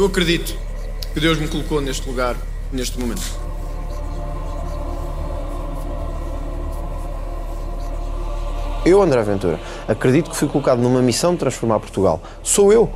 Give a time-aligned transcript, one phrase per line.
[0.00, 0.56] Eu acredito
[1.12, 2.34] que Deus me colocou neste lugar,
[2.72, 3.20] neste momento.
[8.82, 12.22] Eu, André Ventura, acredito que fui colocado numa missão de transformar Portugal.
[12.42, 12.90] Sou eu.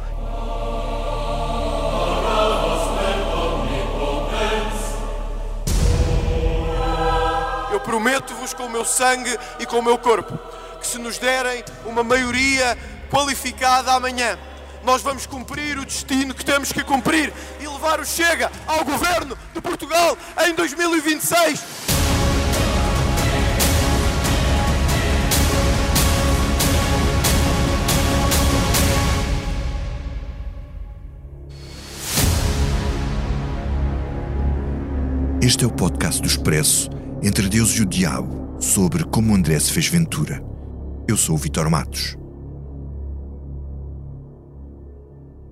[7.70, 10.38] Eu prometo-vos com o meu sangue e com o meu corpo
[10.80, 12.78] que se nos derem uma maioria
[13.10, 14.38] qualificada amanhã,
[14.84, 19.36] nós vamos cumprir o destino que temos que cumprir e levar o Chega ao governo
[19.52, 20.16] de Portugal
[20.46, 21.62] em 2026.
[35.42, 36.88] Este é o podcast do Expresso
[37.22, 40.42] entre Deus e o Diabo sobre como André se fez Ventura.
[41.06, 42.16] Eu sou o Vitor Matos.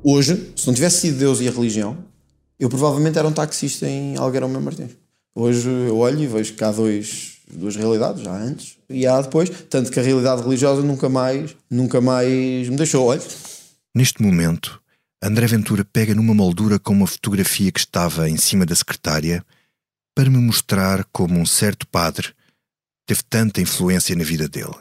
[0.05, 1.97] Hoje, se não tivesse sido Deus e a religião,
[2.59, 4.91] eu provavelmente era um taxista em Algueirão Meu Martins.
[5.35, 9.49] Hoje eu olho e vejo que há dois, duas realidades, já antes e há depois,
[9.71, 13.07] tanto que a realidade religiosa nunca mais, nunca mais me deixou.
[13.07, 13.23] Olha.
[13.95, 14.81] Neste momento,
[15.23, 19.45] André Ventura pega numa moldura com uma fotografia que estava em cima da secretária
[20.15, 22.35] para me mostrar como um certo padre
[23.07, 24.75] teve tanta influência na vida dele.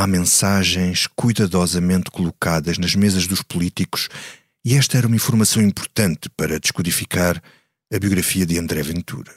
[0.00, 4.08] Há mensagens cuidadosamente colocadas nas mesas dos políticos
[4.64, 7.42] e esta era uma informação importante para descodificar
[7.92, 9.34] a biografia de André Ventura.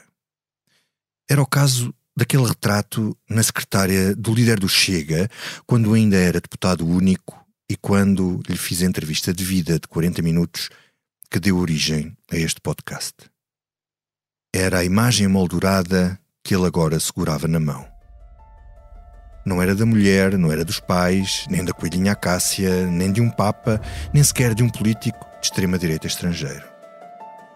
[1.28, 5.28] Era o caso daquele retrato na secretária do líder do Chega,
[5.66, 10.22] quando ainda era deputado único e quando lhe fiz a entrevista de vida de 40
[10.22, 10.68] minutos
[11.28, 13.14] que deu origem a este podcast.
[14.54, 17.91] Era a imagem moldurada que ele agora segurava na mão.
[19.44, 23.28] Não era da mulher, não era dos pais, nem da coelhinha Acácia, nem de um
[23.28, 23.80] papa,
[24.12, 26.62] nem sequer de um político de extrema-direita estrangeiro.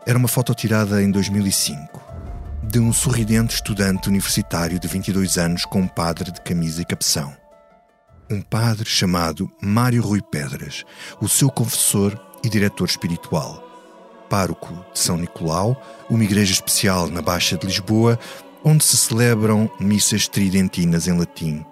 [0.05, 2.03] Era uma foto tirada em 2005,
[2.65, 7.33] de um sorridente estudante universitário de 22 anos com um padre de camisa e capção.
[8.29, 10.85] Um padre chamado Mário Rui Pedras,
[11.21, 13.65] o seu confessor e diretor espiritual
[14.29, 15.81] pároco de São Nicolau,
[16.11, 18.19] uma igreja especial na Baixa de Lisboa,
[18.65, 21.65] onde se celebram missas tridentinas em latim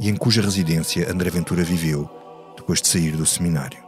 [0.00, 2.10] e em cuja residência André Ventura viveu
[2.56, 3.78] depois de sair do seminário.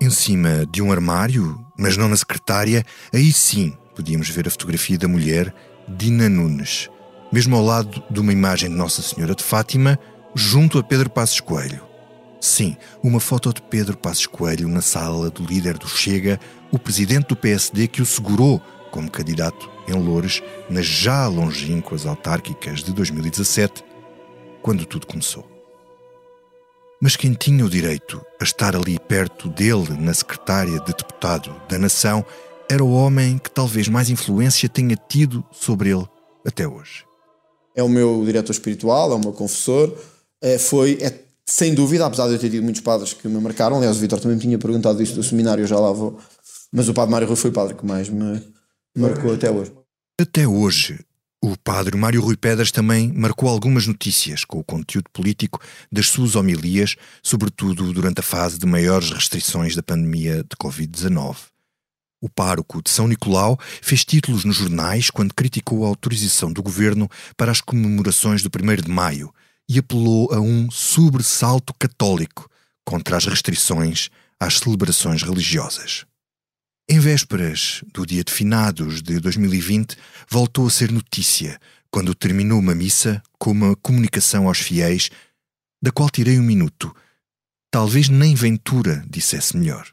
[0.00, 4.98] Em cima de um armário, mas não na secretária, aí sim podíamos ver a fotografia
[4.98, 5.54] da mulher
[5.88, 6.90] Dina Nunes,
[7.32, 9.98] mesmo ao lado de uma imagem de Nossa Senhora de Fátima,
[10.34, 11.82] junto a Pedro Passos Coelho.
[12.40, 16.40] Sim, uma foto de Pedro Passos Coelho na sala do líder do Chega,
[16.72, 18.60] o presidente do PSD que o segurou
[18.90, 23.84] como candidato em Loures nas já longínquas autárquicas de 2017,
[24.62, 25.50] quando tudo começou.
[27.00, 31.78] Mas quem tinha o direito a estar ali perto dele na secretária de deputado da
[31.78, 32.24] Nação
[32.70, 36.06] era o homem que talvez mais influência tenha tido sobre ele
[36.46, 37.04] até hoje.
[37.74, 39.92] É o meu diretor espiritual, é o meu confessor,
[40.40, 43.78] é, foi, é sem dúvida, apesar de eu ter tido muitos padres que me marcaram,
[43.78, 46.18] aliás, o Vitor também me tinha perguntado isso do seminário, eu já lá vou,
[46.70, 48.42] mas o padre Mário Rui foi o padre que mais me
[48.96, 49.72] marcou até hoje.
[50.20, 51.04] Até hoje,
[51.44, 55.60] o padre Mário Rui Pedras também marcou algumas notícias com o conteúdo político
[55.90, 61.36] das suas homilias, sobretudo durante a fase de maiores restrições da pandemia de Covid-19.
[62.20, 67.10] O pároco de São Nicolau fez títulos nos jornais quando criticou a autorização do governo
[67.36, 69.34] para as comemorações do 1 de maio
[69.68, 72.48] e apelou a um sobressalto católico
[72.84, 76.06] contra as restrições às celebrações religiosas.
[76.88, 79.96] Em vésperas do dia de finados de 2020,
[80.28, 81.58] voltou a ser notícia
[81.90, 85.10] quando terminou uma missa com uma comunicação aos fiéis,
[85.80, 86.94] da qual tirei um minuto.
[87.70, 89.86] Talvez nem Ventura dissesse melhor.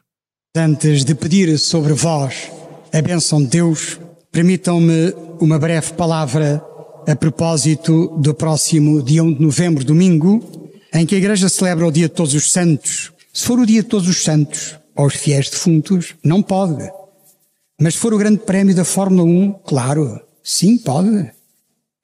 [0.56, 2.50] Antes de pedir sobre vós
[2.92, 4.00] a bênção de Deus,
[4.32, 6.62] permitam-me uma breve palavra
[7.06, 11.92] a propósito do próximo dia 1 de novembro, domingo, em que a Igreja celebra o
[11.92, 13.12] Dia de Todos os Santos.
[13.32, 16.90] Se for o Dia de Todos os Santos, aos fiéis defuntos, não pode.
[17.80, 21.30] Mas se for o Grande Prémio da Fórmula 1, claro, sim, pode.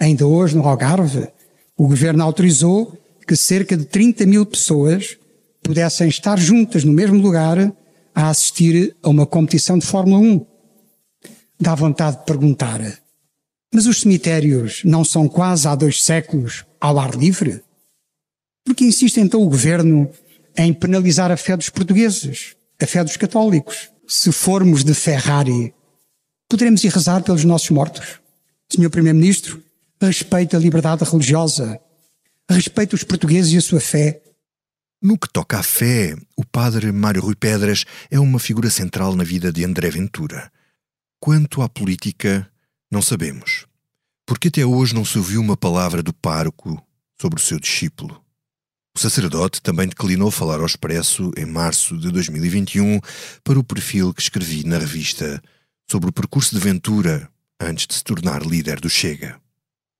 [0.00, 1.28] Ainda hoje, no Algarve,
[1.76, 2.96] o governo autorizou
[3.26, 5.18] que cerca de 30 mil pessoas
[5.62, 7.72] pudessem estar juntas no mesmo lugar
[8.14, 10.46] a assistir a uma competição de Fórmula 1.
[11.60, 12.80] Dá vontade de perguntar:
[13.72, 17.62] mas os cemitérios não são quase há dois séculos ao ar livre?
[18.64, 20.10] Por que insiste então o governo
[20.56, 23.90] em penalizar a fé dos portugueses, a fé dos católicos?
[24.06, 25.74] Se formos de Ferrari,
[26.48, 28.20] poderemos ir rezar pelos nossos mortos?
[28.70, 29.62] Senhor Primeiro-Ministro,
[30.00, 31.80] respeite a liberdade religiosa,
[32.48, 34.22] respeite os portugueses e a sua fé.
[35.00, 39.24] No que toca à fé, o padre Mário Rui Pedras é uma figura central na
[39.24, 40.50] vida de André Ventura.
[41.20, 42.50] Quanto à política,
[42.90, 43.66] não sabemos,
[44.26, 46.82] porque até hoje não se ouviu uma palavra do pároco
[47.20, 48.25] sobre o seu discípulo.
[48.96, 52.98] O sacerdote também declinou falar ao expresso em março de 2021
[53.44, 55.42] para o perfil que escrevi na revista
[55.86, 59.38] sobre o percurso de Ventura antes de se tornar líder do Chega.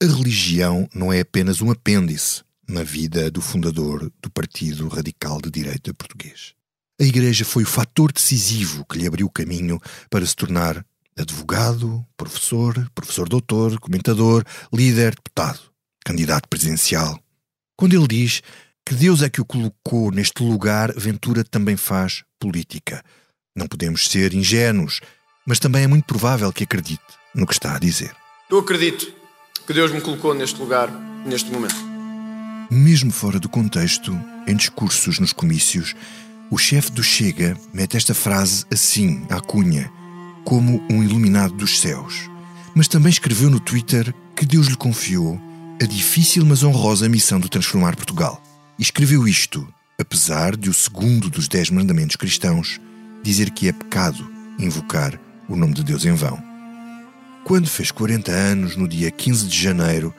[0.03, 5.51] A religião não é apenas um apêndice na vida do fundador do Partido Radical de
[5.51, 6.55] Direita português.
[6.99, 9.79] A Igreja foi o fator decisivo que lhe abriu o caminho
[10.09, 10.83] para se tornar
[11.19, 15.61] advogado, professor, professor doutor, comentador, líder, deputado,
[16.03, 17.21] candidato presidencial.
[17.77, 18.41] Quando ele diz
[18.87, 23.03] que Deus é que o colocou neste lugar, Ventura também faz política.
[23.57, 25.01] Não podemos ser ingênuos,
[25.45, 27.03] mas também é muito provável que acredite
[27.35, 28.15] no que está a dizer.
[28.49, 29.13] Eu acredito
[29.67, 30.89] que Deus me colocou neste lugar,
[31.27, 31.75] neste momento.
[32.71, 34.17] Mesmo fora do contexto,
[34.47, 35.97] em discursos nos comícios,
[36.49, 39.91] o chefe do Chega mete esta frase assim, à cunha,
[40.45, 42.31] como um iluminado dos céus.
[42.73, 45.41] Mas também escreveu no Twitter que Deus lhe confiou
[45.83, 48.46] a difícil mas honrosa missão de transformar Portugal.
[48.79, 49.67] Escreveu isto,
[49.99, 52.79] apesar de o segundo dos dez mandamentos cristãos
[53.23, 55.19] dizer que é pecado invocar
[55.49, 56.43] o nome de Deus em vão.
[57.45, 60.15] Quando fez 40 anos, no dia 15 de janeiro,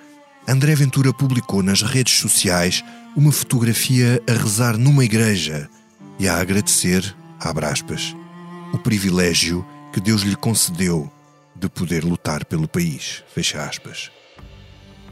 [0.47, 2.83] André Ventura publicou nas redes sociais
[3.15, 5.69] uma fotografia a rezar numa igreja
[6.17, 8.15] e a agradecer, abre aspas,
[8.73, 9.63] o privilégio
[9.93, 11.11] que Deus lhe concedeu
[11.55, 14.09] de poder lutar pelo país, fecha aspas.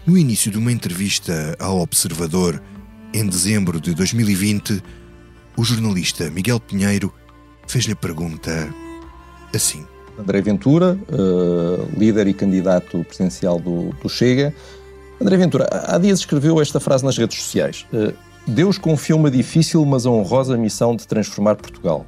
[0.05, 2.61] No início de uma entrevista ao Observador,
[3.15, 4.83] em dezembro de 2020,
[5.55, 7.13] o jornalista Miguel Pinheiro
[7.65, 8.67] fez-lhe a pergunta
[9.53, 9.85] assim.
[10.19, 14.53] André Ventura, uh, líder e candidato presidencial do, do Chega,
[15.21, 17.85] André Ventura, há dias escreveu esta frase nas redes sociais.
[17.93, 18.13] Eh,
[18.45, 22.05] Deus confiou uma difícil, mas honrosa missão de transformar Portugal.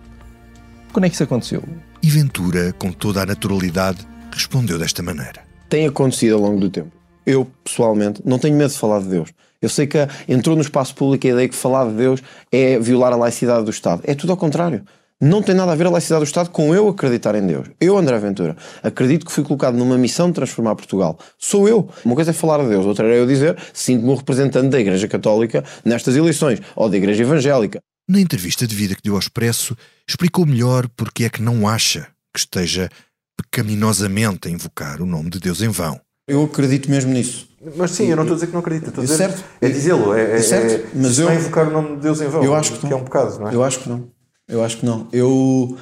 [0.91, 1.63] Quando é que isso aconteceu?
[2.03, 5.41] E Ventura, com toda a naturalidade, respondeu desta maneira.
[5.69, 6.96] Tem acontecido ao longo do tempo.
[7.27, 9.29] Eu, pessoalmente, não tenho medo de falar de Deus.
[9.61, 9.97] Eu sei que
[10.27, 13.71] entrou no espaço público a ideia que falar de Deus é violar a laicidade do
[13.71, 14.01] Estado.
[14.05, 14.83] É tudo ao contrário
[15.19, 17.67] não tem nada a ver a laicidade do Estado com eu acreditar em Deus.
[17.81, 21.17] Eu, André Ventura, acredito que fui colocado numa missão de transformar Portugal.
[21.39, 21.89] Sou eu.
[22.05, 25.63] Uma coisa é falar a Deus, outra é eu dizer sinto-me representante da Igreja Católica
[25.83, 27.79] nestas eleições, ou da Igreja Evangélica.
[28.07, 29.75] Na entrevista de vida que deu ao Expresso,
[30.07, 32.89] explicou melhor porque é que não acha que esteja
[33.35, 35.99] pecaminosamente a invocar o nome de Deus em vão.
[36.27, 37.47] Eu acredito mesmo nisso.
[37.75, 38.89] Mas sim, eu não estou a dizer que não acredito.
[38.89, 39.43] Estou a dizer, certo.
[39.61, 40.13] É dizê-lo.
[40.13, 40.85] É, é, certo.
[40.85, 42.43] É, mas eu, invocar o nome de Deus em vão.
[42.43, 43.55] Eu acho que, que é um pecado, não é?
[43.55, 44.11] Eu acho que não.
[44.47, 45.07] Eu acho que não.
[45.11, 45.77] Eu,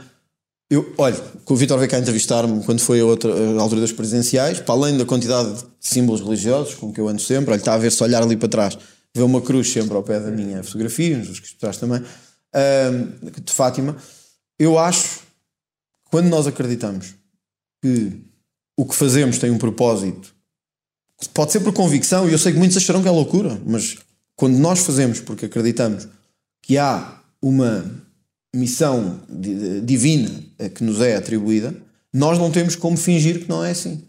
[0.69, 1.15] eu olha,
[1.47, 4.97] o Vitor veio cá entrevistar-me quando foi a, outra, a altura das presidenciais, para além
[4.97, 8.03] da quantidade de símbolos religiosos com que eu ando sempre, olha, está a ver se
[8.03, 8.77] olhar ali para trás,
[9.15, 12.01] vê uma cruz sempre ao pé da minha fotografia, nos que trás também,
[13.43, 13.95] de Fátima.
[14.59, 15.25] Eu acho que
[16.09, 17.13] quando nós acreditamos
[17.83, 18.21] que
[18.77, 20.34] o que fazemos tem um propósito,
[21.33, 23.97] pode ser por convicção, e eu sei que muitos acharão que é loucura, mas
[24.35, 26.07] quando nós fazemos porque acreditamos
[26.61, 27.85] que há uma
[28.53, 29.19] missão
[29.83, 30.31] divina
[30.73, 31.75] que nos é atribuída,
[32.13, 34.03] nós não temos como fingir que não é assim.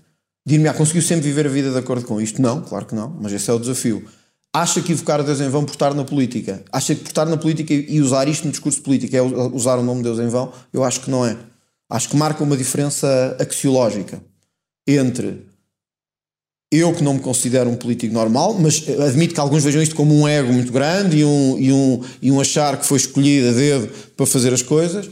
[0.47, 2.41] Dir-me, ah, conseguiu sempre viver a vida de acordo com isto?
[2.41, 4.05] Não, claro que não, mas esse é o desafio.
[4.55, 6.63] Acha que evocar Deus em vão por estar na política?
[6.73, 9.83] Acha que por estar na política e usar isto no discurso político é usar o
[9.83, 10.53] nome de Deus em vão?
[10.73, 11.37] Eu acho que não é.
[11.91, 14.23] Acho que marca uma diferença axiológica
[14.87, 15.45] entre
[16.77, 20.15] eu que não me considero um político normal, mas admito que alguns vejam isto como
[20.15, 23.53] um ego muito grande e um, e um, e um achar que foi escolhido a
[23.53, 25.09] dedo para fazer as coisas,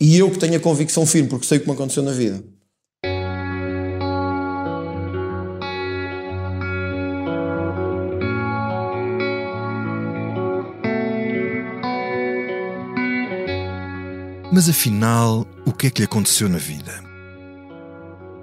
[0.00, 2.42] e eu que tenho a convicção firme, porque sei o que me aconteceu na vida.
[14.52, 17.04] Mas afinal, o que é que lhe aconteceu na vida?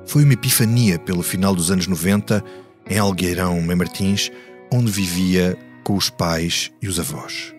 [0.05, 2.43] Foi uma epifania pelo final dos anos 90
[2.89, 4.31] em Algueirão, Mãe Martins,
[4.71, 7.53] onde vivia com os pais e os avós.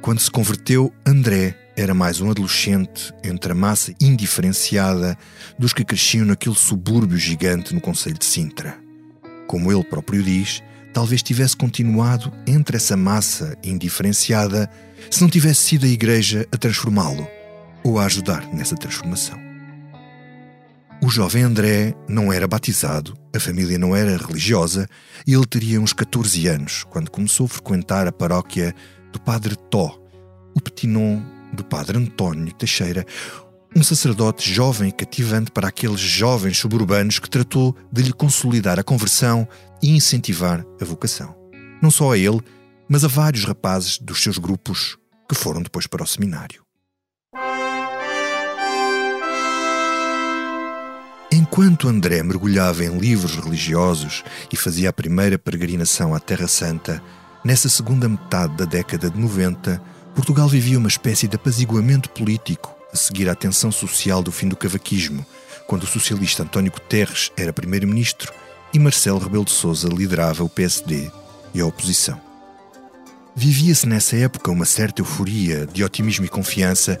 [0.00, 5.16] Quando se converteu, André era mais um adolescente entre a massa indiferenciada
[5.58, 8.78] dos que cresciam naquele subúrbio gigante no Conselho de Sintra.
[9.46, 14.70] Como ele próprio diz, talvez tivesse continuado entre essa massa indiferenciada
[15.10, 17.26] se não tivesse sido a Igreja a transformá-lo
[17.82, 19.53] ou a ajudar nessa transformação.
[21.04, 24.88] O jovem André não era batizado, a família não era religiosa
[25.26, 28.74] e ele teria uns 14 anos quando começou a frequentar a paróquia
[29.12, 30.00] do Padre Tó,
[30.56, 31.20] o petinon
[31.52, 33.04] do Padre António Teixeira,
[33.76, 38.82] um sacerdote jovem e cativante para aqueles jovens suburbanos que tratou de lhe consolidar a
[38.82, 39.46] conversão
[39.82, 41.36] e incentivar a vocação.
[41.82, 42.40] Não só a ele,
[42.88, 46.63] mas a vários rapazes dos seus grupos que que foram depois para o seminário.
[51.54, 57.00] Enquanto André mergulhava em livros religiosos e fazia a primeira peregrinação à Terra Santa,
[57.44, 59.80] nessa segunda metade da década de 90,
[60.16, 64.56] Portugal vivia uma espécie de apaziguamento político a seguir à tensão social do fim do
[64.56, 65.24] cavaquismo,
[65.68, 68.32] quando o socialista António Guterres era primeiro-ministro
[68.72, 71.08] e Marcelo Rebelo de Sousa liderava o PSD
[71.54, 72.20] e a oposição.
[73.36, 76.98] Vivia-se nessa época uma certa euforia de otimismo e confiança,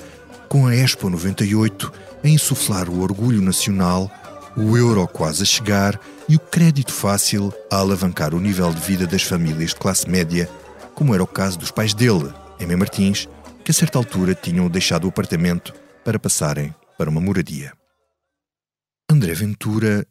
[0.48, 1.92] com a Expo 98
[2.22, 4.08] a insuflar o orgulho nacional
[4.56, 9.06] o euro quase a chegar e o crédito fácil a alavancar o nível de vida
[9.06, 10.48] das famílias de classe média,
[10.94, 13.28] como era o caso dos pais dele, Emé Martins,
[13.64, 17.72] que a certa altura tinham deixado o apartamento para passarem para uma moradia.
[19.10, 20.06] André Ventura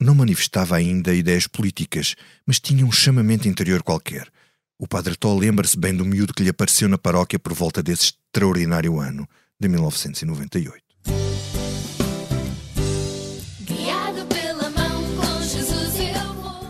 [0.00, 2.14] não manifestava ainda ideias políticas,
[2.46, 4.28] mas tinha um chamamento interior qualquer.
[4.78, 8.14] O padre Tó lembra-se bem do miúdo que lhe apareceu na paróquia por volta desse
[8.32, 10.89] extraordinário ano de 1998.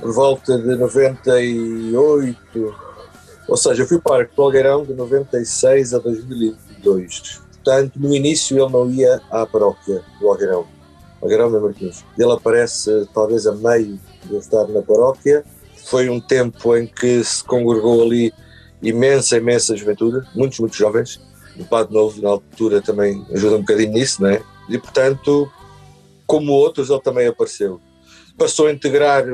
[0.00, 2.74] Por volta de 98,
[3.46, 7.40] ou seja, eu fui para o Algueirão de 96 a 2002.
[7.52, 10.66] Portanto, no início ele não ia à paróquia do Algueirão,
[11.20, 12.04] Algueirão de Martins.
[12.18, 15.44] Ele aparece talvez a meio de eu estar na paróquia.
[15.84, 18.32] Foi um tempo em que se congregou ali
[18.82, 21.20] imensa, imensa juventude, muitos, muitos jovens.
[21.58, 24.40] O Padre Novo, na altura, também ajuda um bocadinho nisso, não é?
[24.68, 25.50] E, portanto,
[26.26, 27.80] como outros, ele também apareceu
[28.40, 29.24] passou a integrar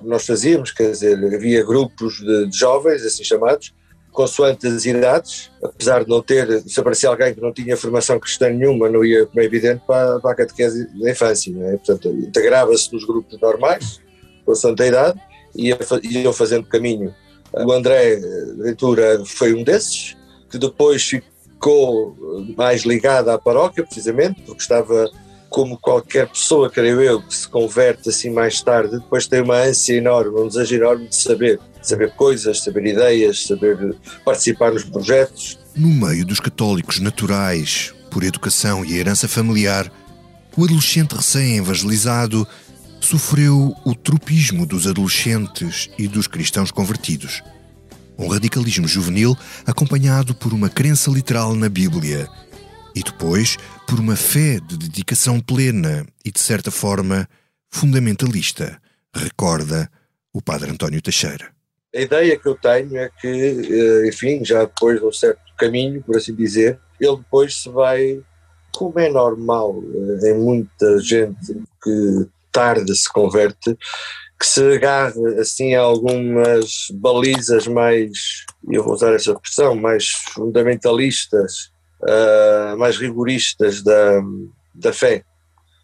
[0.00, 3.74] o que nós fazíamos, quer dizer, havia grupos de, de jovens, assim chamados,
[4.10, 8.50] consoante as idades, apesar de não ter, se aparecia alguém que não tinha formação cristã
[8.50, 11.76] nenhuma, não ia, como é evidente, para, para a catequese da infância, é?
[11.76, 14.00] portanto, integrava-se nos grupos normais,
[14.44, 15.20] consoante a idade,
[15.54, 17.14] e ia, iam fazendo caminho.
[17.52, 18.16] O André
[18.58, 20.16] Ventura foi um desses,
[20.50, 22.16] que depois ficou
[22.56, 25.08] mais ligado à paróquia, precisamente, porque estava
[25.50, 29.96] como qualquer pessoa, creio eu, que se converte assim mais tarde, depois tem uma ânsia
[29.96, 35.58] enorme, um desejo enorme de saber, saber coisas, saber ideias, saber participar nos projetos.
[35.74, 39.90] No meio dos católicos naturais, por educação e herança familiar,
[40.56, 42.46] o adolescente recém-evangelizado
[43.00, 47.42] sofreu o tropismo dos adolescentes e dos cristãos convertidos.
[48.16, 52.28] Um radicalismo juvenil acompanhado por uma crença literal na Bíblia
[52.94, 53.56] e depois
[53.86, 57.28] por uma fé de dedicação plena e, de certa forma,
[57.70, 58.80] fundamentalista,
[59.14, 59.90] recorda
[60.32, 61.48] o padre António Teixeira.
[61.94, 66.02] A ideia que eu tenho é que, eh, enfim, já depois de um certo caminho,
[66.02, 68.20] por assim dizer, ele depois se vai,
[68.72, 69.82] como é normal
[70.22, 73.76] eh, em muita gente que tarde se converte,
[74.38, 81.69] que se agarre assim a algumas balizas mais, eu vou usar essa expressão, mais fundamentalistas
[82.02, 84.20] uh, mais rigoristas da,
[84.74, 85.24] da fé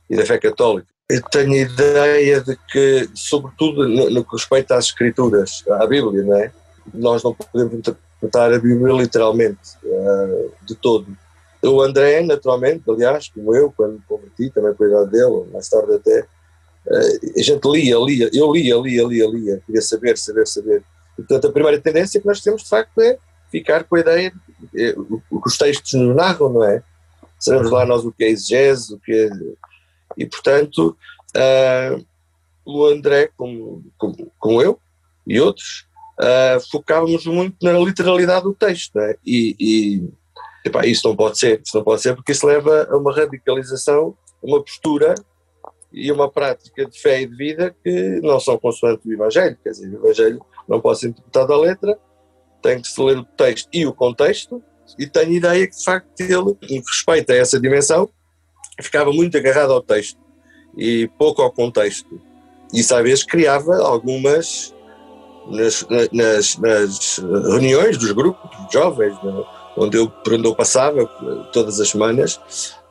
[0.08, 0.88] e da fé católica.
[1.08, 6.36] Eu tenho a ideia de que, sobretudo no, que respeita às escrituras, à Bíblia, não
[6.36, 6.52] é?
[6.92, 11.06] nós não podemos interpretar a Bíblia literalmente, uh, de todo.
[11.62, 15.68] O André, naturalmente, aliás, como eu, quando me converti, também com a idade dele, mais
[15.68, 20.46] tarde até, uh, a gente lia, lia, eu lia, lia, lia, lia, queria saber, saber,
[20.46, 20.82] saber.
[21.16, 23.16] Portanto, a primeira tendência que nós temos, de facto, é
[23.50, 24.32] ficar com a ideia,
[24.74, 24.94] é,
[25.30, 26.82] o que os textos nos narram, não é?
[27.38, 29.30] Sabemos lá nós o que é exegese, o que é.
[30.16, 30.96] E, portanto,
[31.36, 32.06] uh,
[32.64, 34.80] o André, como, como, como, eu
[35.26, 35.86] e outros,
[36.18, 39.16] uh, focávamos muito na literalidade do texto, não é?
[39.24, 40.10] E, e
[40.64, 44.16] epá, isso não pode ser, isso não pode ser, porque isso leva a uma radicalização,
[44.42, 45.14] uma postura
[45.92, 49.70] e uma prática de fé e de vida que não são consoante o Evangelho, quer
[49.70, 51.98] dizer, o Evangelho não pode ser interpretado à letra,
[52.66, 54.60] tem que se ler o texto e o contexto,
[54.98, 58.08] e tenho ideia que de facto ele, em respeito a essa dimensão,
[58.80, 60.18] ficava muito agarrado ao texto
[60.76, 62.20] e pouco ao contexto.
[62.72, 64.74] E às vezes criava algumas
[65.48, 69.16] nas, nas, nas reuniões dos grupos de jovens,
[69.76, 71.06] onde eu, onde eu passava
[71.52, 72.36] todas as semanas,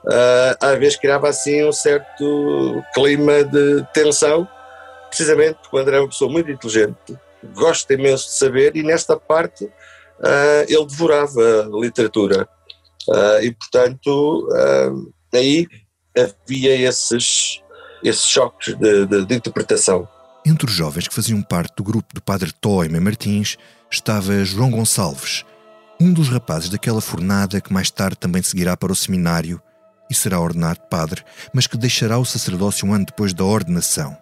[0.06, 4.48] uh, às vezes criava assim um certo clima de tensão,
[5.10, 7.18] precisamente porque o André é uma pessoa muito inteligente,
[7.54, 12.48] gosta imenso de saber e nesta parte uh, ele devorava literatura.
[13.08, 15.68] Uh, e, portanto, uh, aí
[16.18, 17.62] havia esses,
[18.04, 20.08] esses choques de, de, de, interpretação.
[20.46, 23.58] Entre os jovens que faziam parte do grupo do Padre Toime Martins
[23.92, 25.46] estava João Gonçalves,
[26.00, 29.62] um dos rapazes daquela fornada que mais tarde também seguirá para o seminário
[30.10, 31.24] e será ordenado padre,
[31.54, 34.16] mas que deixará o sacerdócio um ano depois da ordenação.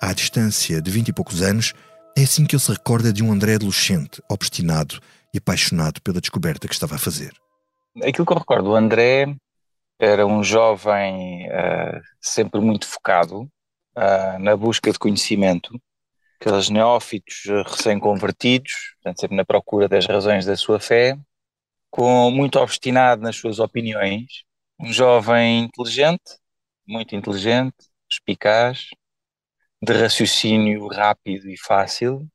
[0.00, 1.72] À distância de vinte e poucos anos,
[2.16, 5.00] é assim que ele se recorda de um André adolescente, obstinado
[5.32, 7.32] e apaixonado pela descoberta que estava a fazer.
[8.02, 9.34] Aquilo que eu recordo, o André
[9.98, 15.78] era um jovem uh, sempre muito focado uh, na busca de conhecimento,
[16.40, 18.72] aqueles neófitos recém-convertidos,
[19.16, 21.16] sempre na procura das razões da sua fé,
[21.90, 24.44] com muito obstinado nas suas opiniões,
[24.78, 26.38] um jovem inteligente,
[26.86, 27.74] muito inteligente,
[28.10, 28.88] eficaz,
[29.84, 32.26] de raciocínio rápido e fácil,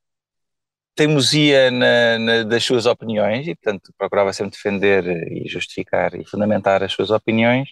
[0.96, 6.84] teimosia na, na, das suas opiniões e, portanto, procurava sempre defender e justificar e fundamentar
[6.84, 7.70] as suas opiniões,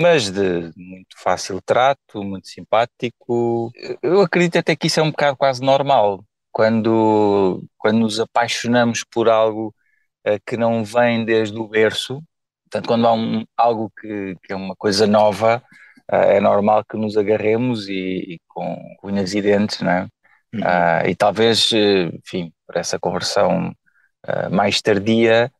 [0.00, 3.70] mas de muito fácil trato, muito simpático.
[4.02, 6.24] Eu acredito até que isso é um bocado quase normal.
[6.50, 9.74] Quando, quando nos apaixonamos por algo
[10.26, 12.22] uh, que não vem desde o berço,
[12.64, 15.62] portanto, quando há um, algo que, que é uma coisa nova,
[16.08, 20.08] é normal que nos agarremos e, e com unhas e dentes, não é?
[20.54, 20.60] Uhum.
[20.60, 23.74] Uh, e talvez, enfim, por essa conversão
[24.26, 25.50] uh, mais tardia,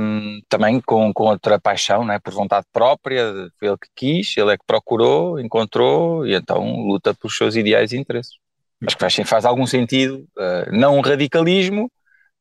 [0.00, 2.18] um, também com, com outra paixão, não é?
[2.18, 7.14] por vontade própria, foi ele que quis, ele é que procurou, encontrou e então luta
[7.14, 8.32] pelos seus ideais e interesses.
[8.84, 11.90] Acho que faz, faz algum sentido, uh, não um radicalismo,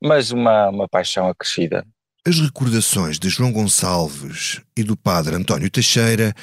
[0.02, 1.86] mas uma, uma paixão acrescida.
[2.26, 6.34] As recordações de João Gonçalves e do padre António Teixeira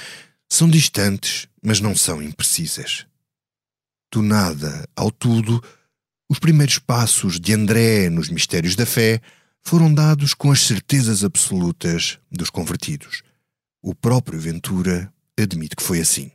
[0.48, 3.06] são distantes, mas não são imprecisas.
[4.10, 5.62] Do nada ao tudo,
[6.28, 9.20] os primeiros passos de André nos mistérios da fé
[9.62, 13.22] foram dados com as certezas absolutas dos convertidos.
[13.82, 16.30] O próprio Ventura admite que foi assim.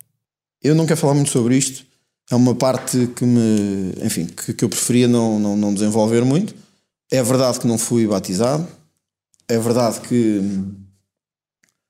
[0.61, 1.85] Eu não quero falar muito sobre isto.
[2.31, 6.55] É uma parte que me, enfim, que, que eu preferia não, não, não desenvolver muito.
[7.11, 8.67] É verdade que não fui batizado.
[9.47, 10.41] É verdade que,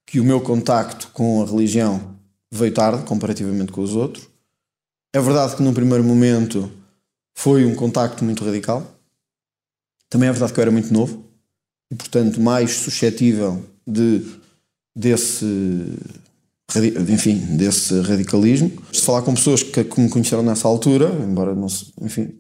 [0.07, 2.12] que o meu contacto com a religião
[2.53, 4.27] veio tarde, comparativamente com os outros.
[5.11, 6.71] É verdade que num primeiro momento
[7.33, 8.85] foi um contacto muito radical.
[10.09, 11.23] Também é verdade que eu era muito novo
[11.91, 14.23] e, portanto, mais suscetível de,
[14.95, 15.45] desse,
[17.09, 18.71] enfim, desse radicalismo.
[18.91, 22.31] Se falar com pessoas que, que me conheceram nessa altura, embora não se, enfim,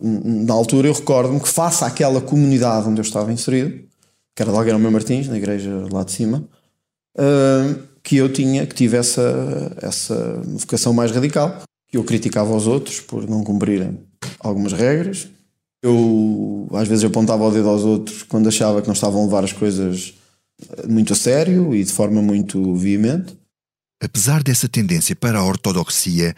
[0.00, 3.84] na altura eu recordo-me que face àquela comunidade onde eu estava inserido,
[4.34, 6.48] que era de Algueirão Martins, na igreja lá de cima,
[7.16, 11.62] uh, que eu tinha, que tive essa, essa vocação mais radical
[11.92, 14.00] eu criticava os outros por não cumprirem
[14.40, 15.28] algumas regras.
[15.82, 19.44] Eu às vezes apontava o dedo aos outros quando achava que não estavam a levar
[19.44, 20.14] as coisas
[20.70, 23.36] eh, muito a sério e de forma muito veemente.
[24.02, 26.34] Apesar dessa tendência para a ortodoxia,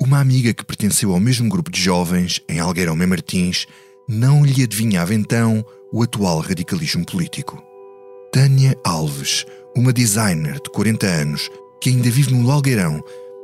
[0.00, 3.66] uma amiga que pertenceu ao mesmo grupo de jovens em Algueirão Martins
[4.08, 7.62] não lhe adivinhava então o atual radicalismo político.
[8.32, 9.46] Tânia Alves,
[9.76, 11.48] uma designer de 40 anos
[11.80, 13.00] que ainda vive no Algueirão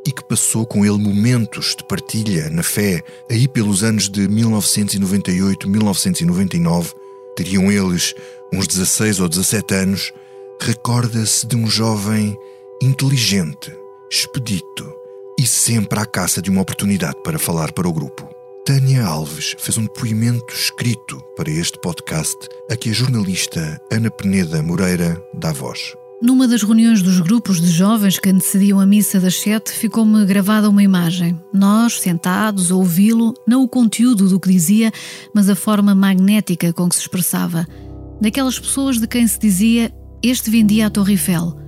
[0.07, 6.93] e que passou com ele momentos de partilha na fé, aí pelos anos de 1998-1999,
[7.37, 8.15] teriam eles
[8.53, 10.13] uns 16 ou 17 anos,
[10.61, 12.37] recorda-se de um jovem
[12.83, 13.73] inteligente,
[14.11, 14.93] expedito
[15.39, 18.29] e sempre à caça de uma oportunidade para falar para o grupo.
[18.65, 22.37] Tânia Alves fez um depoimento escrito para este podcast
[22.71, 25.97] a que a jornalista Ana Peneda Moreira dá voz.
[26.23, 30.71] Numa das reuniões dos grupos de jovens que antecediam a missa das sete, ficou-me gravada
[30.71, 31.37] uma imagem.
[31.53, 34.93] Nós, sentados, a ouvi-lo, não o conteúdo do que dizia,
[35.35, 37.67] mas a forma magnética com que se expressava.
[38.21, 41.59] Daquelas pessoas de quem se dizia: Este vendia a Torre Eiffel.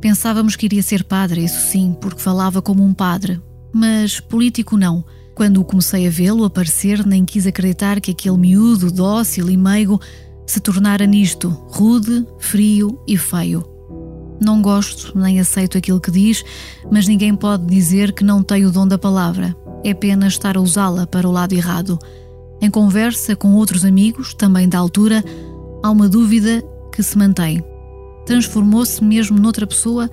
[0.00, 3.42] Pensávamos que iria ser padre, isso sim, porque falava como um padre.
[3.74, 5.04] Mas político não.
[5.34, 10.00] Quando comecei a vê-lo aparecer, nem quis acreditar que aquele miúdo, dócil e meigo,
[10.46, 13.73] se tornara nisto, rude, frio e feio.
[14.40, 16.44] Não gosto nem aceito aquilo que diz,
[16.90, 19.56] mas ninguém pode dizer que não tem o dom da palavra.
[19.84, 21.98] É apenas estar a usá-la para o lado errado.
[22.60, 25.22] Em conversa com outros amigos, também da altura,
[25.82, 27.62] há uma dúvida que se mantém.
[28.26, 30.10] Transformou-se mesmo noutra pessoa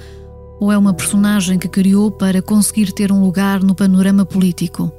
[0.60, 4.92] ou é uma personagem que criou para conseguir ter um lugar no panorama político?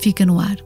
[0.00, 0.56] Fica no ar.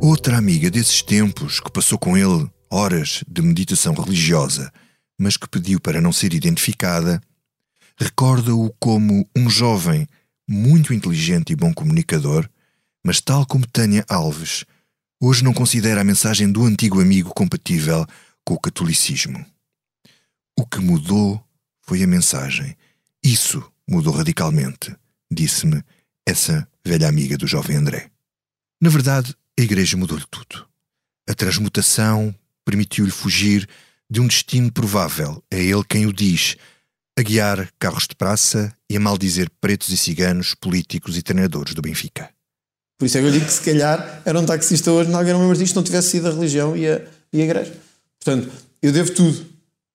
[0.00, 4.70] Outra amiga desses tempos que passou com ele horas de meditação religiosa
[5.18, 7.20] mas que pediu para não ser identificada,
[7.96, 10.06] recorda-o como um jovem
[10.48, 12.48] muito inteligente e bom comunicador,
[13.04, 14.64] mas tal como Tânia Alves,
[15.20, 18.06] hoje não considera a mensagem do antigo amigo compatível
[18.44, 19.44] com o catolicismo.
[20.56, 21.42] O que mudou
[21.82, 22.76] foi a mensagem.
[23.22, 24.94] Isso mudou radicalmente,
[25.30, 25.82] disse-me
[26.26, 28.10] essa velha amiga do jovem André.
[28.80, 30.66] Na verdade, a igreja mudou-lhe tudo.
[31.28, 33.68] A transmutação permitiu-lhe fugir
[34.10, 36.56] de um destino provável, é ele quem o diz,
[37.18, 41.82] a guiar carros de praça e a maldizer pretos e ciganos, políticos e treinadores do
[41.82, 42.30] Benfica.
[42.98, 45.48] Por isso é que eu digo que se calhar era um taxista hoje, não não
[45.48, 47.72] me disto, não tivesse sido a religião e a, e a igreja.
[48.18, 48.50] Portanto,
[48.82, 49.46] eu devo tudo.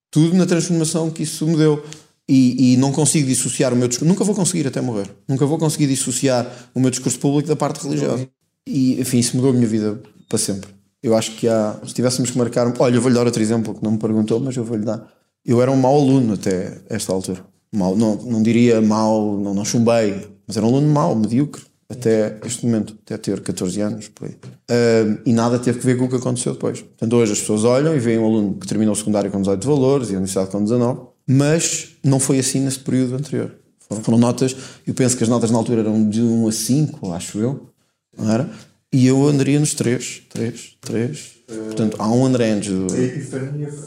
[0.10, 1.84] Tudo na transformação que isso me deu.
[2.30, 4.08] E, e, não consigo dissociar o meu discurso.
[4.08, 5.10] Nunca vou conseguir até morrer.
[5.28, 8.30] Nunca vou conseguir dissociar o meu discurso público da parte religiosa.
[8.66, 10.70] E, enfim, isso mudou a minha vida para sempre.
[11.04, 11.78] Eu acho que há.
[11.86, 12.74] Se tivéssemos que marcar.
[12.80, 15.06] Olha, eu vou-lhe dar outro exemplo que não me perguntou, mas eu vou-lhe dar.
[15.46, 17.46] Eu era um mau aluno até esta altura.
[17.76, 22.40] Mau, não, não diria mau, não, não chumbei, mas era um aluno mau, medíocre até
[22.46, 24.08] este momento, até ter 14 anos.
[24.08, 26.82] Uh, e nada teve que ver com o que aconteceu depois.
[26.82, 29.68] Portanto, hoje as pessoas olham e veem um aluno que terminou o secundário com 18
[29.68, 33.54] valores e a universidade com 19, mas não foi assim nesse período anterior.
[33.80, 34.56] Foram, foram notas,
[34.88, 37.70] eu penso que as notas na altura eram de 1 a 5, acho eu,
[38.18, 38.50] não era?
[38.94, 41.32] E eu andaria nos 3, 3, 3.
[41.48, 42.70] Portanto, há um André Andes.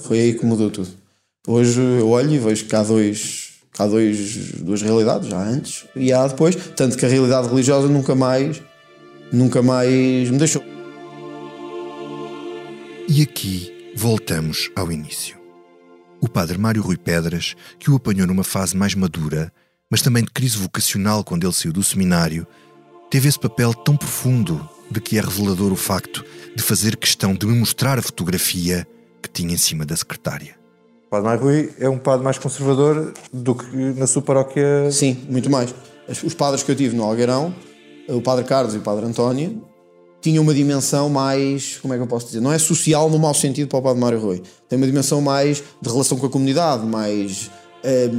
[0.03, 0.89] Foi aí que mudou tudo.
[1.47, 6.13] Hoje eu olho e vejo que há dois há dois, duas realidades, já antes e
[6.13, 8.61] há depois, tanto que a realidade religiosa nunca mais,
[9.33, 10.65] nunca mais me deixou.
[13.09, 15.37] E aqui voltamos ao início.
[16.21, 19.53] O padre Mário Rui Pedras, que o apanhou numa fase mais madura,
[19.89, 22.47] mas também de crise vocacional quando ele saiu do seminário,
[23.09, 27.47] teve esse papel tão profundo de que é revelador o facto de fazer questão de
[27.47, 28.87] me mostrar a fotografia
[29.23, 30.57] que tinha em cima da secretária.
[31.07, 34.91] O Padre Mário Rui é um padre mais conservador do que na sua paróquia?
[34.91, 35.75] Sim, muito mais.
[36.25, 37.55] Os padres que eu tive no Algueirão,
[38.09, 39.63] o Padre Carlos e o Padre António,
[40.21, 43.35] tinham uma dimensão mais, como é que eu posso dizer, não é social no mau
[43.35, 44.43] sentido para o Padre Mário Rui.
[44.69, 47.51] Tem uma dimensão mais de relação com a comunidade, mais
[47.85, 48.11] eh,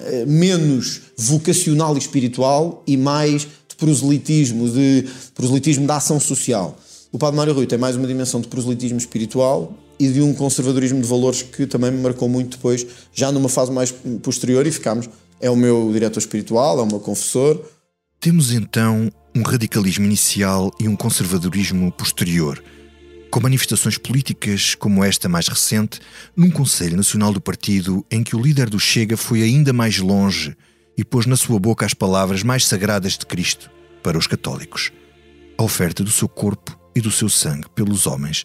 [0.00, 3.48] eh, menos vocacional e espiritual e mais
[3.84, 6.78] proselitismo, de proselitismo da ação social.
[7.12, 11.02] O Padre Mário Rui tem mais uma dimensão de proselitismo espiritual e de um conservadorismo
[11.02, 15.08] de valores que também me marcou muito depois, já numa fase mais posterior, e ficámos.
[15.38, 17.62] É o meu diretor espiritual, é o meu confessor.
[18.18, 22.64] Temos então um radicalismo inicial e um conservadorismo posterior,
[23.30, 26.00] com manifestações políticas como esta mais recente,
[26.34, 30.56] num Conselho Nacional do Partido em que o líder do Chega foi ainda mais longe
[30.96, 33.70] e pôs na sua boca as palavras mais sagradas de Cristo
[34.02, 34.92] para os católicos:
[35.58, 38.44] a oferta do seu corpo e do seu sangue pelos homens,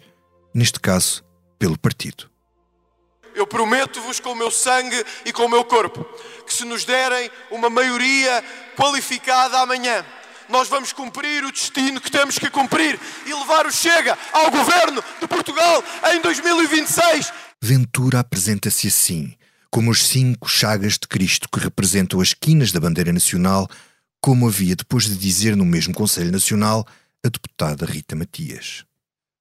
[0.54, 1.24] neste caso,
[1.58, 2.30] pelo partido.
[3.36, 6.04] Eu prometo-vos com o meu sangue e com o meu corpo
[6.46, 8.44] que, se nos derem uma maioria
[8.76, 10.04] qualificada amanhã,
[10.50, 15.04] nós vamos cumprir o destino que temos que cumprir e levar o Chega ao governo
[15.22, 17.32] de Portugal em 2026.
[17.62, 19.36] Ventura apresenta-se assim,
[19.72, 23.70] como os cinco chagas de Cristo que representam as quinas da bandeira nacional,
[24.22, 26.86] como havia depois de dizer no mesmo Conselho Nacional
[27.24, 28.84] a deputada Rita Matias.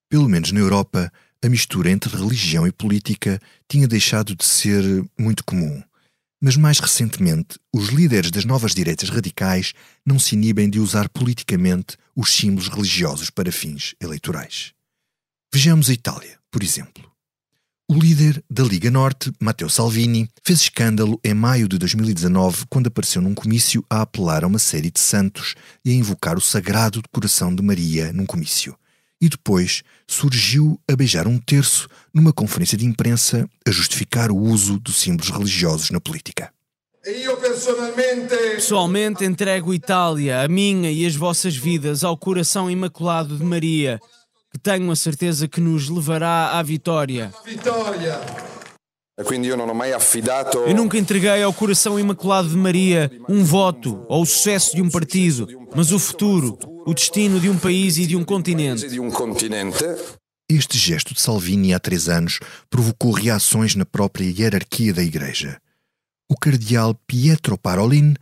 [0.08, 1.12] Pelo menos na Europa,
[1.42, 4.82] a mistura entre religião e política tinha deixado de ser
[5.18, 5.82] muito comum.
[6.40, 9.72] Mas mais recentemente, os líderes das novas direitas radicais
[10.06, 14.72] não se inibem de usar politicamente os símbolos religiosos para fins eleitorais.
[15.52, 17.10] Vejamos a Itália, por exemplo.
[17.90, 23.22] O líder da Liga Norte, Matteo Salvini, fez escândalo em maio de 2019 quando apareceu
[23.22, 27.54] num comício a apelar a uma série de santos e a invocar o sagrado coração
[27.54, 28.76] de Maria num comício
[29.18, 34.78] e depois surgiu a beijar um terço numa conferência de imprensa a justificar o uso
[34.78, 36.52] dos símbolos religiosos na política.
[38.54, 43.98] Pessoalmente entrego Itália, a minha e as vossas vidas ao coração imaculado de Maria,
[44.50, 47.32] que tenho a certeza que nos levará à vitória.
[50.66, 54.88] Eu nunca entreguei ao coração imaculado de Maria um voto ou o sucesso de um
[54.88, 56.56] partido, mas o futuro,
[56.86, 58.86] o destino de um país e de um continente.
[60.50, 62.38] Este gesto de Salvini há três anos
[62.70, 65.60] provocou reações na própria hierarquia da Igreja.
[66.30, 68.14] O cardeal Pietro Parolin,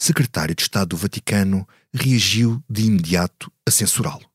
[0.00, 4.31] secretário de Estado do Vaticano, reagiu de imediato a censurá-lo.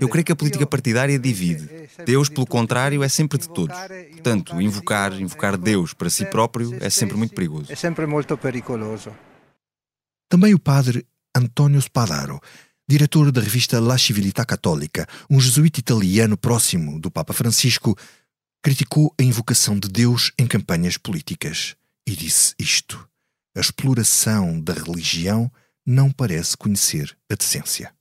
[0.00, 1.68] Eu creio que a política partidária divide.
[2.06, 3.76] Deus, pelo contrário, é sempre de todos.
[4.12, 7.70] Portanto, invocar, invocar Deus para si próprio é sempre muito perigoso.
[7.70, 9.14] É sempre muito perigoso.
[10.26, 12.40] Também o padre Antonio Spadaro,
[12.88, 17.94] diretor da revista La Civiltà Católica, um jesuíta italiano próximo do Papa Francisco,
[18.62, 23.06] criticou a invocação de Deus em campanhas políticas e disse isto:
[23.54, 25.52] a exploração da religião
[25.86, 27.92] não parece conhecer a decência.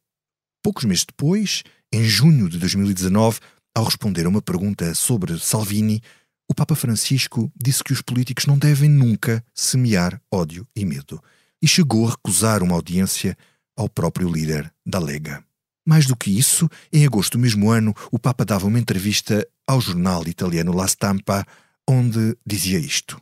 [0.63, 3.39] Poucos meses depois, em junho de 2019,
[3.75, 6.01] ao responder a uma pergunta sobre Salvini,
[6.49, 11.23] o Papa Francisco disse que os políticos não devem nunca semear ódio e medo
[11.61, 13.37] e chegou a recusar uma audiência
[13.77, 15.43] ao próprio líder da Lega.
[15.87, 19.81] Mais do que isso, em agosto do mesmo ano, o Papa dava uma entrevista ao
[19.81, 21.45] jornal italiano La Stampa,
[21.89, 23.19] onde dizia isto: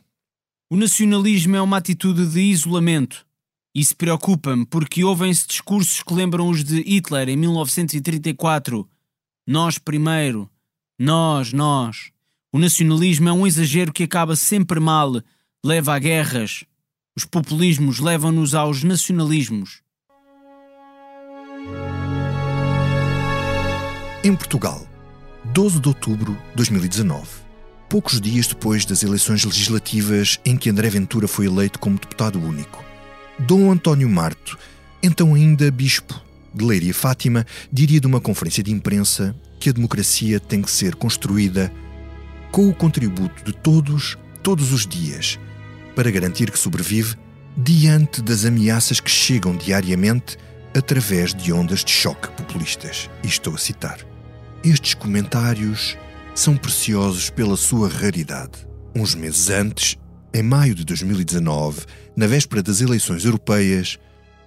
[0.68, 3.24] O nacionalismo é uma atitude de isolamento.
[3.74, 8.88] Isso preocupa-me porque ouvem-se discursos que lembram os de Hitler em 1934.
[9.46, 10.50] Nós primeiro.
[10.98, 12.10] Nós, nós.
[12.52, 15.22] O nacionalismo é um exagero que acaba sempre mal,
[15.64, 16.64] leva a guerras.
[17.16, 19.82] Os populismos levam-nos aos nacionalismos.
[24.22, 24.86] Em Portugal,
[25.54, 27.26] 12 de outubro de 2019,
[27.88, 32.84] poucos dias depois das eleições legislativas em que André Ventura foi eleito como deputado único,
[33.46, 34.58] Dom António Marto,
[35.02, 36.20] então ainda bispo
[36.54, 40.94] de Leiria Fátima, diria de uma conferência de imprensa que a democracia tem que ser
[40.94, 41.72] construída
[42.50, 45.38] com o contributo de todos, todos os dias,
[45.96, 47.16] para garantir que sobrevive
[47.56, 50.36] diante das ameaças que chegam diariamente
[50.76, 53.08] através de ondas de choque populistas.
[53.24, 53.98] E estou a citar.
[54.62, 55.96] Estes comentários
[56.34, 58.66] são preciosos pela sua raridade.
[58.94, 59.96] Uns meses antes,
[60.32, 61.80] em maio de 2019,
[62.16, 63.98] na véspera das eleições europeias,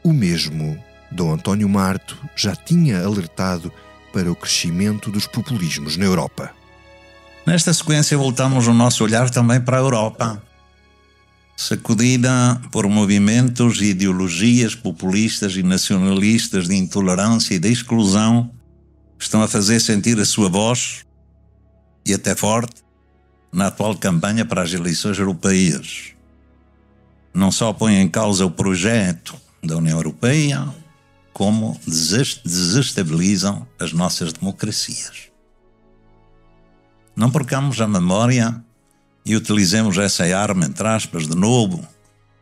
[0.03, 0.77] o mesmo
[1.11, 3.71] Dom António Marto já tinha alertado
[4.11, 6.51] para o crescimento dos populismos na Europa.
[7.45, 10.41] Nesta sequência, voltamos o nosso olhar também para a Europa.
[11.57, 18.49] Sacudida por movimentos e ideologias populistas e nacionalistas de intolerância e de exclusão,
[19.19, 21.05] estão a fazer sentir a sua voz,
[22.05, 22.82] e até forte,
[23.53, 26.13] na atual campanha para as eleições europeias.
[27.33, 30.67] Não só põe em causa o projeto da União Europeia,
[31.31, 35.29] como desestabilizam as nossas democracias.
[37.15, 38.63] Não percamos a memória
[39.25, 41.87] e utilizemos essa arma, entre aspas, de novo,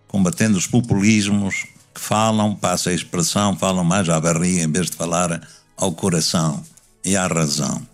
[0.07, 4.95] combatendo os populismos que falam, passa a expressão, falam mais à barriga em vez de
[4.95, 5.45] falar
[5.75, 6.63] ao coração
[7.03, 7.90] e à razão.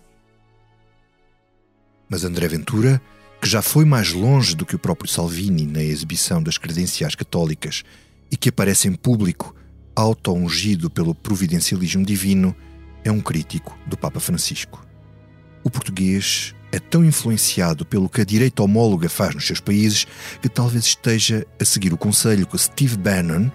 [2.08, 3.00] Mas André Ventura,
[3.40, 7.84] que já foi mais longe do que o próprio Salvini na exibição das credenciais católicas
[8.30, 9.54] e que aparece em público
[9.94, 12.54] auto-ungido pelo providencialismo divino,
[13.04, 14.84] é um crítico do Papa Francisco.
[15.62, 20.06] O português é tão influenciado pelo que a direita homóloga faz nos seus países
[20.40, 23.50] que talvez esteja a seguir o conselho que Steve Bannon,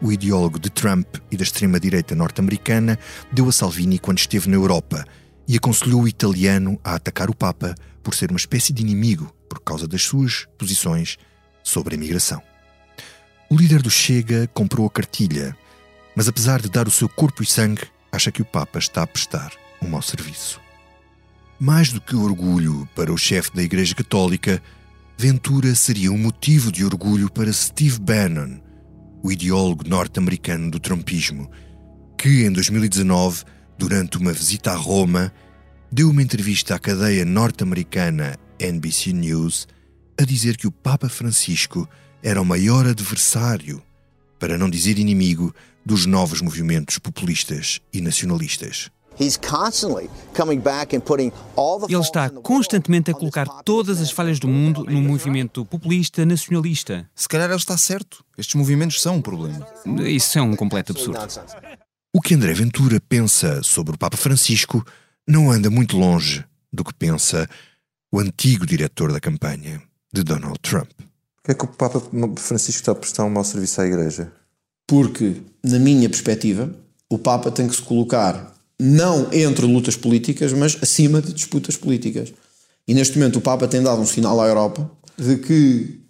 [0.00, 2.98] o ideólogo de Trump e da extrema-direita norte-americana,
[3.32, 5.04] deu a Salvini quando esteve na Europa
[5.48, 7.74] e aconselhou o italiano a atacar o Papa
[8.08, 11.18] por ser uma espécie de inimigo por causa das suas posições
[11.62, 12.42] sobre a migração.
[13.50, 15.54] O líder do Chega comprou a cartilha,
[16.16, 19.06] mas apesar de dar o seu corpo e sangue, acha que o Papa está a
[19.06, 20.58] prestar um mau serviço.
[21.60, 24.62] Mais do que orgulho para o chefe da Igreja Católica,
[25.18, 28.58] Ventura seria um motivo de orgulho para Steve Bannon,
[29.22, 31.50] o ideólogo norte-americano do trumpismo,
[32.16, 33.44] que em 2019,
[33.76, 35.30] durante uma visita a Roma,
[35.90, 39.66] deu uma entrevista à cadeia norte-americana NBC News
[40.20, 41.88] a dizer que o Papa Francisco
[42.22, 43.82] era o maior adversário,
[44.38, 48.90] para não dizer inimigo, dos novos movimentos populistas e nacionalistas.
[49.18, 49.28] Ele
[52.00, 57.08] está constantemente a colocar todas as falhas do mundo no movimento populista nacionalista.
[57.16, 58.24] Se calhar ele está certo.
[58.36, 59.66] Estes movimentos são um problema.
[60.06, 61.18] Isso é um completo absurdo.
[62.14, 64.84] O que André Ventura pensa sobre o Papa Francisco
[65.28, 67.46] não anda muito longe do que pensa
[68.10, 70.90] o antigo diretor da campanha de Donald Trump.
[71.36, 72.02] Porquê é que o Papa
[72.36, 74.32] Francisco está a prestar um mau serviço à Igreja?
[74.86, 76.74] Porque, na minha perspectiva,
[77.10, 82.32] o Papa tem que se colocar não entre lutas políticas, mas acima de disputas políticas.
[82.86, 86.00] E neste momento o Papa tem dado um sinal à Europa de que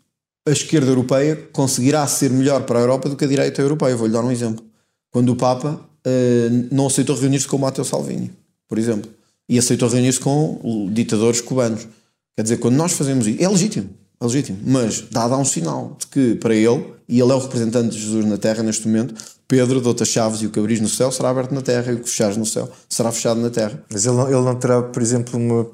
[0.47, 3.97] a esquerda europeia conseguirá ser melhor para a Europa do que a direita europeia.
[3.97, 4.65] Vou-lhe dar um exemplo.
[5.11, 8.31] Quando o Papa uh, não aceitou reunir-se com o Matteo Salvini,
[8.69, 9.11] por exemplo,
[9.49, 11.89] e aceitou reunir-se com ditadores cubanos.
[12.37, 16.07] Quer dizer, quando nós fazemos isso, é legítimo, é legítimo, mas dá um sinal de
[16.07, 19.15] que para ele, e ele é o representante de Jesus na Terra neste momento,
[19.49, 21.95] Pedro, dou-te as chaves e o que abris no céu será aberto na terra e
[21.95, 23.83] o que fechares no céu será fechado na terra.
[23.91, 25.67] Mas ele não, ele não terá, por exemplo, uma,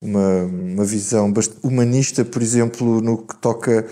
[0.00, 3.84] uma, uma visão humanista, por exemplo, no que toca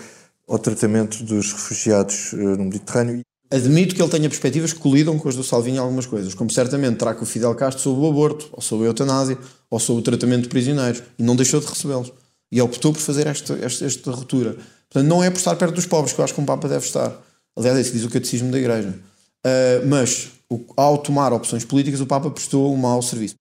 [0.47, 3.24] ao tratamento dos refugiados uh, no Mediterrâneo.
[3.49, 6.49] Admito que ele tenha perspectivas que colidam com as do Salvini em algumas coisas, como
[6.49, 9.37] certamente terá com o Fidel Castro sobre o aborto, ou sobre a eutanásia,
[9.69, 12.11] ou sobre o tratamento de prisioneiros, e não deixou de recebê-los.
[12.51, 14.55] E optou por fazer esta, esta, esta ruptura.
[14.89, 16.85] Portanto, não é por estar perto dos pobres que eu acho que um Papa deve
[16.85, 17.15] estar.
[17.55, 18.97] Aliás, é isso diz o Catecismo da Igreja.
[19.45, 23.35] Uh, mas o, ao tomar opções políticas, o Papa prestou um mau serviço.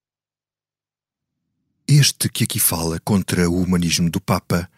[1.87, 4.69] Este que aqui fala contra o humanismo do Papa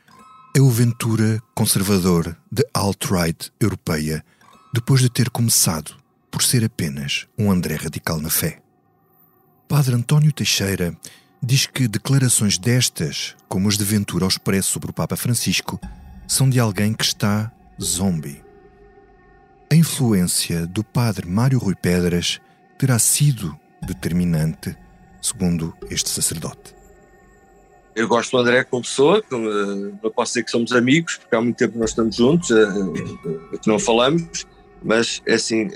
[0.56, 4.24] é o Ventura conservador de alt-right europeia,
[4.76, 5.96] depois de ter começado
[6.30, 8.60] por ser apenas um André radical na fé.
[9.66, 10.94] Padre António Teixeira
[11.42, 15.80] diz que declarações destas, como as de Ventura ao expresso sobre o Papa Francisco,
[16.28, 17.50] são de alguém que está
[17.82, 18.44] zombie.
[19.72, 22.38] A influência do padre Mário Rui Pedras
[22.78, 24.76] terá sido determinante
[25.22, 26.76] segundo este sacerdote.
[27.94, 31.56] Eu gosto do André como pessoa, não posso dizer que somos amigos, porque há muito
[31.56, 34.44] tempo nós estamos juntos, que não falamos,
[34.82, 35.68] mas é assim,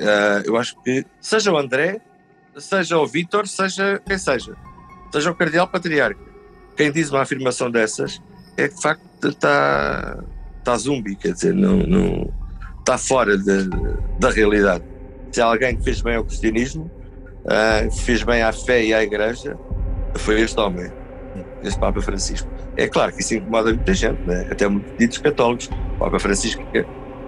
[0.44, 2.00] eu acho que seja o André,
[2.56, 4.56] seja o Vítor, seja quem seja,
[5.12, 6.20] seja o Cardeal Patriarca,
[6.76, 8.20] quem diz uma afirmação dessas
[8.56, 10.22] é que de facto está,
[10.58, 12.32] está zumbi, quer dizer, não, não
[12.78, 13.68] está fora de,
[14.18, 14.84] da realidade.
[15.32, 16.90] Se há alguém que fez bem ao cristianismo,
[17.44, 19.56] uh, fez bem à fé e à igreja,
[20.16, 20.90] foi este homem,
[21.62, 22.48] este Papa Francisco.
[22.76, 24.48] É claro que isso incomoda muita gente, né?
[24.50, 25.70] até muitos católicos.
[25.96, 26.62] O Papa Francisco,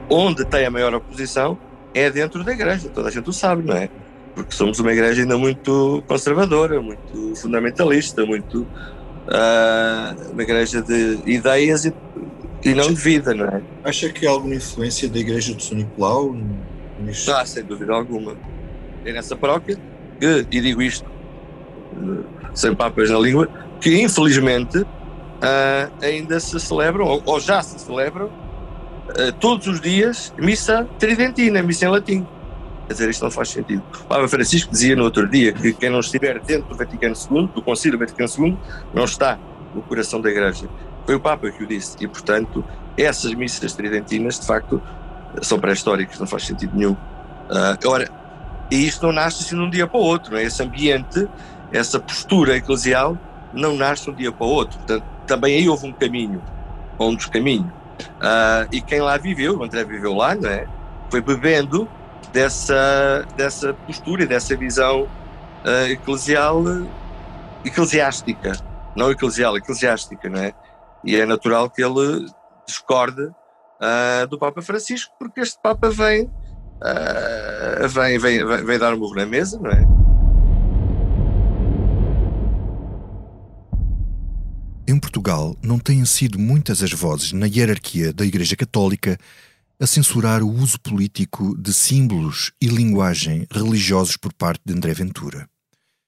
[0.09, 1.59] onde tem a maior oposição,
[1.95, 3.89] é dentro da igreja, toda a gente o sabe, não é?
[4.35, 11.85] Porque somos uma igreja ainda muito conservadora, muito fundamentalista, muito uh, uma igreja de ideias
[11.85, 11.93] e,
[12.65, 13.61] e não de vida, não é?
[13.85, 16.35] Acha que há alguma influência da igreja de São Nicolau
[17.01, 17.31] nisto?
[17.33, 18.37] Ah, sem dúvida alguma.
[19.05, 19.77] É nessa paróquia
[20.19, 21.11] que, e digo isto
[22.55, 23.49] sem papas na língua,
[23.81, 28.31] que infelizmente uh, ainda se celebram, ou, ou já se celebram,
[29.41, 32.27] todos os dias, missa tridentina, missa em latim.
[32.87, 33.83] Quer dizer, isto não faz sentido.
[34.01, 37.49] O Papa Francisco dizia no outro dia que quem não estiver dentro do Vaticano II,
[37.55, 38.59] do Concílio Vaticano II,
[38.93, 39.39] não está
[39.75, 40.69] no coração da Igreja.
[41.07, 41.97] Foi o Papa que o disse.
[42.01, 42.65] E, portanto,
[42.97, 44.83] essas missas tridentinas, de facto,
[45.41, 46.93] são pré-históricas, não faz sentido nenhum.
[46.93, 48.11] Uh, ora,
[48.71, 50.45] e isto não nasce assim de um dia para o outro, não é?
[50.45, 51.29] Esse ambiente,
[51.73, 53.19] essa postura eclesial,
[53.53, 54.79] não nasce de um dia para o outro.
[54.79, 56.43] Portanto, também aí houve um caminho,
[56.99, 57.73] um dos caminhos.
[58.19, 60.67] Uh, e quem lá viveu, o André viveu lá, não é?
[61.11, 61.89] Foi bebendo
[62.33, 66.63] dessa, dessa postura e dessa visão uh, eclesial,
[67.65, 68.53] eclesiástica,
[68.97, 70.53] não eclesial, eclesiástica, não é?
[71.05, 72.27] E é natural que ele
[72.67, 78.95] discorde uh, do Papa Francisco, porque este Papa vem, uh, vem, vem, vem, vem dar
[78.95, 80.02] um murro na mesa, não é?
[84.87, 89.17] Em Portugal, não têm sido muitas as vozes na hierarquia da Igreja Católica
[89.79, 95.49] a censurar o uso político de símbolos e linguagem religiosos por parte de André Ventura.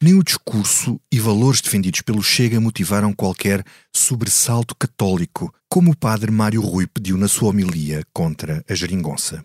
[0.03, 6.33] Nem o discurso e valores defendidos pelo Chega motivaram qualquer sobressalto católico, como o padre
[6.33, 9.45] Mário Rui pediu na sua homilia contra a geringonça.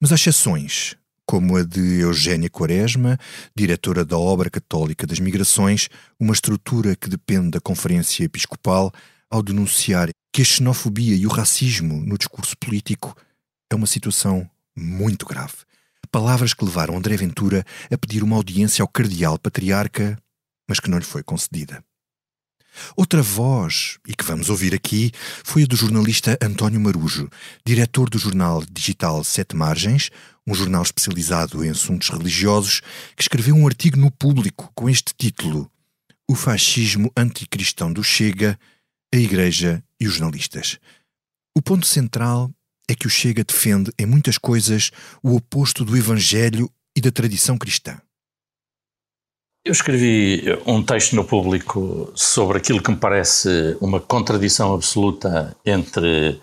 [0.00, 0.96] Mas há exceções,
[1.32, 3.18] como a de Eugénia Quaresma,
[3.56, 5.88] diretora da Obra Católica das Migrações,
[6.20, 8.92] uma estrutura que depende da Conferência Episcopal,
[9.30, 13.16] ao denunciar que a xenofobia e o racismo no discurso político
[13.70, 15.54] é uma situação muito grave.
[16.10, 20.18] Palavras que levaram André Ventura a pedir uma audiência ao cardeal patriarca,
[20.68, 21.82] mas que não lhe foi concedida.
[22.96, 25.12] Outra voz, e que vamos ouvir aqui,
[25.44, 27.28] foi a do jornalista António Marujo,
[27.64, 30.10] diretor do jornal digital Sete Margens,
[30.46, 32.80] um jornal especializado em assuntos religiosos,
[33.16, 35.70] que escreveu um artigo no público com este título:
[36.28, 38.58] O fascismo anticristão do Chega
[39.14, 40.78] a Igreja e os jornalistas.
[41.56, 42.50] O ponto central
[42.88, 44.90] é que o Chega defende, em muitas coisas,
[45.22, 48.00] o oposto do Evangelho e da tradição cristã.
[49.64, 56.40] Eu escrevi um texto no público sobre aquilo que me parece uma contradição absoluta entre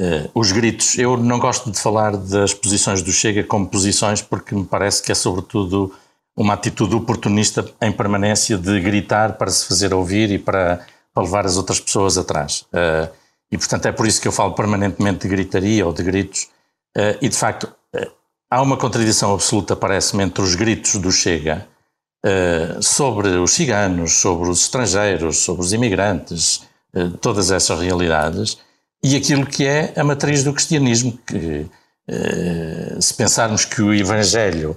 [0.00, 0.96] uh, os gritos.
[0.96, 5.12] Eu não gosto de falar das posições do Chega como posições porque me parece que
[5.12, 5.94] é, sobretudo,
[6.34, 10.86] uma atitude oportunista em permanência de gritar para se fazer ouvir e para
[11.18, 12.64] para levar as outras pessoas atrás.
[12.72, 13.12] Uh,
[13.50, 16.48] e, portanto, é por isso que eu falo permanentemente de gritaria ou de gritos.
[16.96, 18.10] Uh, e, de facto, uh,
[18.48, 21.66] há uma contradição absoluta, parece-me, entre os gritos do Chega
[22.80, 26.62] sobre os ciganos, sobre os estrangeiros, sobre os imigrantes,
[27.20, 28.58] todas essas realidades,
[29.04, 31.66] e aquilo que é a matriz do cristianismo, que
[33.00, 34.76] se pensarmos que o Evangelho,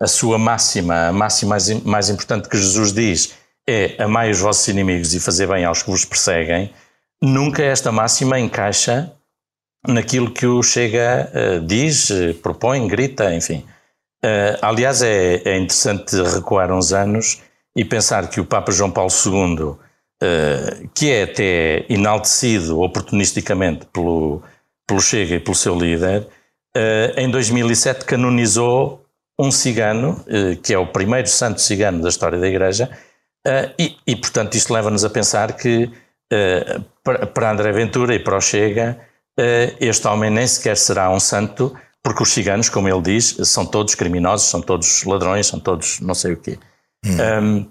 [0.00, 3.34] a sua máxima, a máxima mais, mais importante que Jesus diz,
[3.68, 6.72] é amai os vossos inimigos e fazer bem aos que vos perseguem,
[7.22, 9.12] nunca esta máxima encaixa
[9.86, 13.64] naquilo que o Chega uh, diz, uh, propõe, grita, enfim.
[14.24, 17.42] Uh, aliás, é, é, interessante recuar uns anos
[17.74, 19.76] e pensar que o Papa João Paulo II,
[20.92, 24.42] que é até enaltecido oportunisticamente pelo,
[24.86, 26.26] pelo Chega e pelo seu líder,
[27.16, 29.06] em 2007 canonizou
[29.38, 30.22] um cigano,
[30.62, 32.90] que é o primeiro santo cigano da história da Igreja,
[33.46, 38.18] Uh, e, e, portanto, isto leva-nos a pensar que uh, para, para André Ventura e
[38.18, 38.98] para o Chega,
[39.38, 43.66] uh, este homem nem sequer será um santo, porque os ciganos, como ele diz, são
[43.66, 46.58] todos criminosos, são todos ladrões, são todos não sei o quê.
[47.04, 47.16] Hum.
[47.42, 47.66] Um,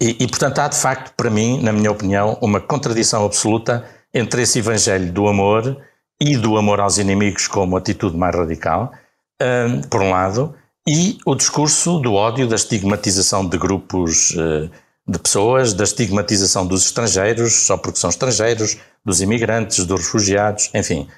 [0.00, 4.42] e, e, portanto, há de facto, para mim, na minha opinião, uma contradição absoluta entre
[4.42, 5.80] esse evangelho do amor
[6.20, 8.92] e do amor aos inimigos como atitude mais radical,
[9.40, 10.54] um, por um lado,
[10.86, 14.68] e o discurso do ódio, da estigmatização de grupos eh,
[15.06, 21.08] de pessoas, da estigmatização dos estrangeiros, só porque são estrangeiros, dos imigrantes, dos refugiados, enfim.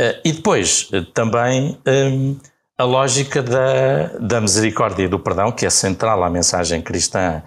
[0.00, 1.78] Eh, e depois eh, também
[2.76, 7.42] a lógica da, da misericórdia e do perdão, que é central à mensagem cristã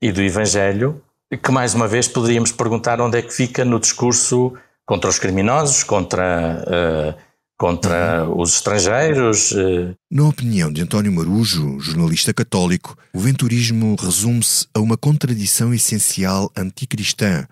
[0.00, 1.00] e do Evangelho,
[1.42, 4.52] que mais uma vez poderíamos perguntar onde é que fica no discurso
[4.84, 7.16] contra os criminosos, contra
[7.62, 8.40] contra uhum.
[8.40, 9.52] os estrangeiros.
[9.52, 9.94] Eh.
[10.10, 17.46] Na opinião de António Marujo, jornalista católico, o venturismo resume-se a uma contradição essencial anticristã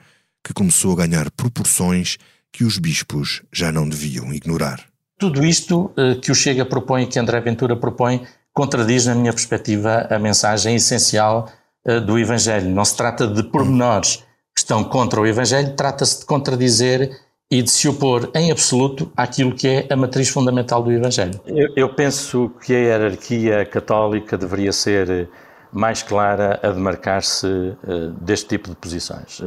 [0.44, 2.18] que começou a ganhar proporções
[2.52, 4.84] que os bispos já não deviam ignorar.
[5.18, 10.06] Tudo isto eh, que o Chega propõe, que André Ventura propõe, contradiz, na minha perspectiva,
[10.10, 11.48] a mensagem essencial
[11.84, 12.68] eh, do Evangelho.
[12.70, 14.16] Não se trata de pormenores
[14.54, 17.10] que estão contra o Evangelho, trata-se de contradizer
[17.50, 21.40] e de se opor em absoluto àquilo que é a matriz fundamental do Evangelho.
[21.46, 25.28] Eu, eu penso que a hierarquia católica deveria ser
[25.72, 29.40] mais clara a demarcar-se uh, deste tipo de posições.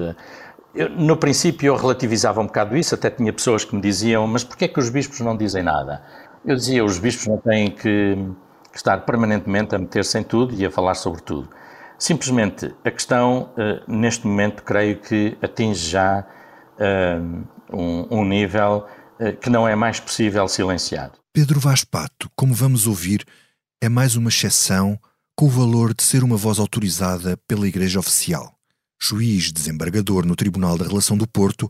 [0.75, 4.43] Eu, no princípio eu relativizava um bocado isso, até tinha pessoas que me diziam, mas
[4.43, 6.03] porquê é que os bispos não dizem nada?
[6.43, 8.17] Eu dizia, os bispos não têm que
[8.73, 11.47] estar permanentemente a meter-se em tudo e a falar sobre tudo.
[11.97, 16.25] Simplesmente a questão, uh, neste momento, creio que atinge já
[17.71, 18.85] um, um nível
[19.19, 21.11] uh, que não é mais possível silenciar.
[21.31, 23.23] Pedro Vaz Pato, como vamos ouvir,
[23.81, 24.99] é mais uma exceção
[25.35, 28.53] com o valor de ser uma voz autorizada pela Igreja Oficial.
[29.05, 31.69] Juiz desembargador no Tribunal da Relação do Porto,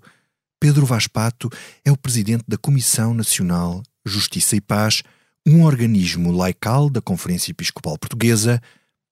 [0.59, 1.49] Pedro Vaz Pato
[1.83, 5.01] é o presidente da Comissão Nacional Justiça e Paz,
[5.43, 8.61] um organismo laical da Conferência Episcopal Portuguesa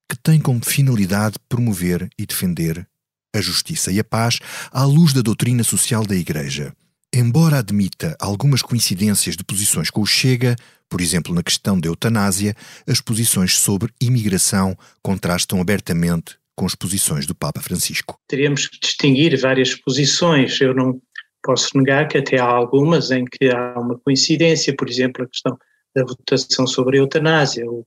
[0.07, 2.87] que tem como finalidade promover e defender
[3.35, 4.37] a justiça e a paz
[4.71, 6.75] à luz da doutrina social da Igreja.
[7.11, 10.55] Embora admita algumas coincidências de posições com o Chega,
[10.87, 12.55] por exemplo na questão da eutanásia,
[12.85, 18.19] as posições sobre imigração contrastam abertamente com as posições do Papa Francisco.
[18.27, 20.61] Teríamos que distinguir várias posições.
[20.61, 21.01] Eu não
[21.41, 25.57] posso negar que até há algumas em que há uma coincidência, por exemplo, a questão
[25.95, 27.65] da votação sobre a eutanásia.
[27.65, 27.79] O,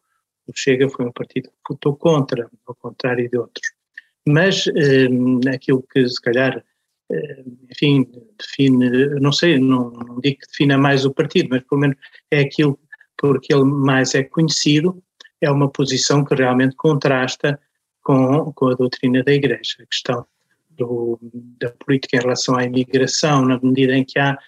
[0.49, 3.65] o Chega foi um partido que votou contra, ao contrário de outros.
[4.27, 5.07] Mas eh,
[5.55, 6.61] aquilo que se calhar
[7.13, 11.81] eh, enfim, define, não sei, não, não digo que defina mais o partido, mas pelo
[11.81, 11.97] menos
[12.29, 12.77] é aquilo
[13.17, 15.01] por que ele mais é conhecido,
[15.41, 17.57] é uma posição que realmente contrasta
[18.05, 19.77] com, com a doutrina da Igreja.
[19.81, 20.25] A questão
[20.77, 21.19] do,
[21.59, 24.39] da política em relação à imigração, na medida em que há.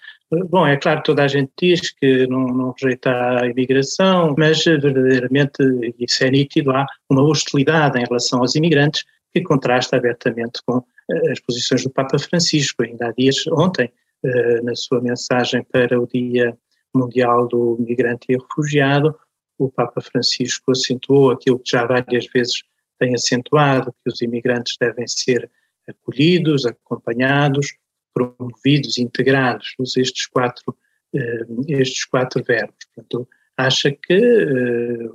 [0.49, 5.57] Bom, é claro, toda a gente diz que não, não rejeita a imigração, mas verdadeiramente,
[5.97, 11.31] isso é nítido, há uma hostilidade em relação aos imigrantes que contrasta abertamente com eh,
[11.31, 12.83] as posições do Papa Francisco.
[12.83, 13.89] Ainda há dias, ontem,
[14.23, 16.57] eh, na sua mensagem para o Dia
[16.93, 19.15] Mundial do Migrante e Refugiado,
[19.57, 22.63] o Papa Francisco acentuou aquilo que já várias vezes
[22.99, 25.49] tem acentuado, que os imigrantes devem ser
[25.87, 27.75] acolhidos, acompanhados,
[28.13, 30.75] promovidos, integrados, usa estes quatro,
[31.15, 32.75] eh, estes quatro verbos.
[32.93, 35.09] Portanto, acha que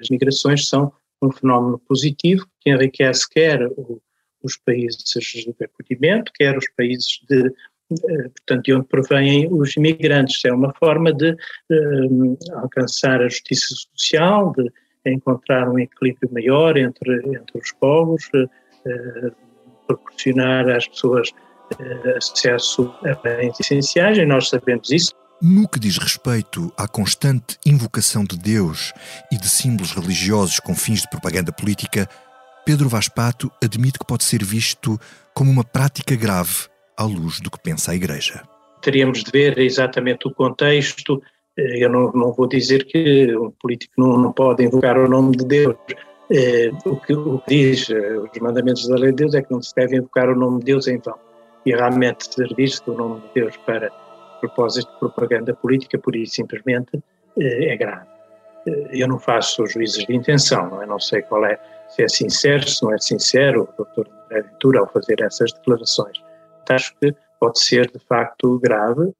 [0.00, 0.92] as migrações são
[1.22, 3.60] um fenómeno positivo que enriquece quer
[4.42, 10.44] os países de acolhimento, quer os países de, eh, portanto, de onde provêm os imigrantes.
[10.44, 11.76] É uma forma de eh,
[12.54, 14.70] alcançar a justiça social, de
[15.12, 19.32] encontrar um equilíbrio maior entre, entre os povos, uh,
[19.86, 25.12] proporcionar às pessoas uh, acesso a bens essenciais, e nós sabemos isso.
[25.40, 28.92] No que diz respeito à constante invocação de Deus
[29.30, 32.08] e de símbolos religiosos com fins de propaganda política,
[32.66, 34.98] Pedro Vaz Pato admite que pode ser visto
[35.32, 38.42] como uma prática grave à luz do que pensa a Igreja.
[38.82, 41.22] Teríamos de ver exatamente o contexto.
[41.58, 45.36] Eh, eu não, não vou dizer que um político não, não pode invocar o nome
[45.36, 45.76] de Deus.
[46.30, 49.50] É, o, que, o que diz eh, os mandamentos da lei de Deus é que
[49.50, 51.18] não se deve invocar o nome de Deus em vão.
[51.66, 53.90] E realmente servir-se do nome de Deus para
[54.40, 57.02] propósito de propaganda política, por isso simplesmente
[57.38, 58.06] eh, é grave.
[58.66, 60.86] Eh, eu não faço juízes de intenção, não, é?
[60.86, 64.80] não sei qual é, se é sincero, se não é sincero, o doutor André Ventura
[64.80, 66.18] ao fazer essas declarações.
[66.68, 69.10] Acho que pode ser de facto grave.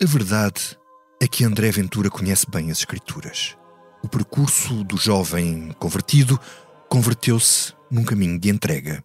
[0.00, 0.78] A verdade
[1.24, 3.56] é que André Ventura conhece bem as Escrituras.
[4.02, 6.38] O percurso do jovem convertido
[6.86, 9.02] converteu-se num caminho de entrega,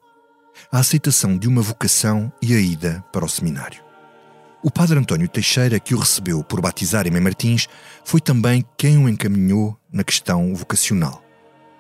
[0.70, 3.82] a aceitação de uma vocação e a ida para o seminário.
[4.62, 7.70] O padre António Teixeira, que o recebeu por batizar em Martins,
[8.04, 11.24] foi também quem o encaminhou na questão vocacional.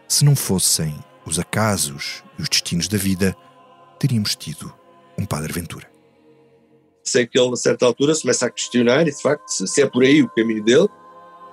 [0.07, 3.35] Se não fossem os acasos e os destinos da vida,
[3.99, 4.73] teríamos tido
[5.17, 5.98] um Padre Ventura.
[7.09, 9.87] Sei que ele, a certa altura, se começa a questionar, e de facto, se é
[9.87, 10.87] por aí o caminho dele,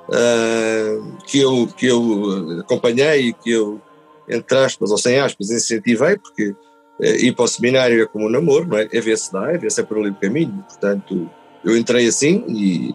[0.09, 3.80] uh, que, eu, que eu acompanhei e que eu,
[4.28, 8.30] entre aspas ou sem aspas, incentivei, porque uh, ir para o seminário é como um
[8.30, 8.88] namoro, não é?
[8.92, 10.64] é ver se dá, é ver se é por ali o caminho.
[10.68, 11.30] Portanto,
[11.64, 12.94] eu entrei assim e,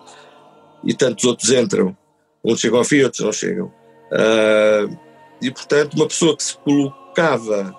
[0.83, 1.95] e tantos outros entram.
[2.43, 3.71] Uns chegam ao fim, outros não chegam.
[4.11, 4.97] Uh,
[5.41, 7.75] e, portanto, uma pessoa que se colocava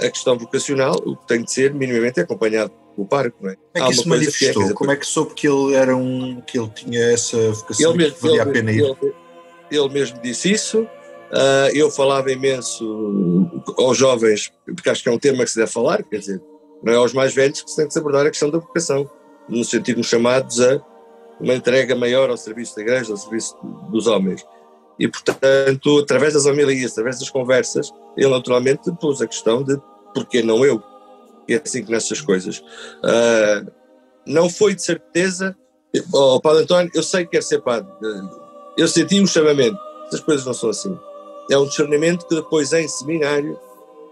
[0.00, 3.56] a questão vocacional, o que tem de ser minimamente acompanhado o parque, não é?
[3.56, 4.52] Como é que isso manifestou?
[4.52, 7.52] Que é, dizer, Como é que soube que ele era um que ele tinha essa
[7.52, 8.80] vocação ele mesmo, que valia ele, a pena ir?
[8.80, 9.14] Ele,
[9.70, 10.82] ele mesmo disse isso.
[10.82, 15.70] Uh, eu falava imenso aos jovens, porque acho que é um tema que se deve
[15.70, 16.40] falar, quer dizer,
[16.82, 19.10] não é aos mais velhos que se tem que abordar a questão da vocação,
[19.48, 20.80] no sentido de chamados a
[21.40, 23.56] uma entrega maior ao serviço da igreja, ao serviço
[23.90, 24.44] dos homens.
[24.98, 29.76] E, portanto, através das homilias, através das conversas, ele naturalmente pôs a questão de
[30.14, 30.82] porquê não eu?
[31.48, 32.58] E é assim que nessas coisas.
[32.58, 33.70] Uh,
[34.26, 35.56] não foi de certeza,
[36.12, 37.88] oh, Padre António, eu sei que quer ser padre,
[38.76, 39.78] eu senti um chamamento,
[40.08, 40.98] essas coisas não são assim.
[41.50, 43.58] É um discernimento que depois em seminário,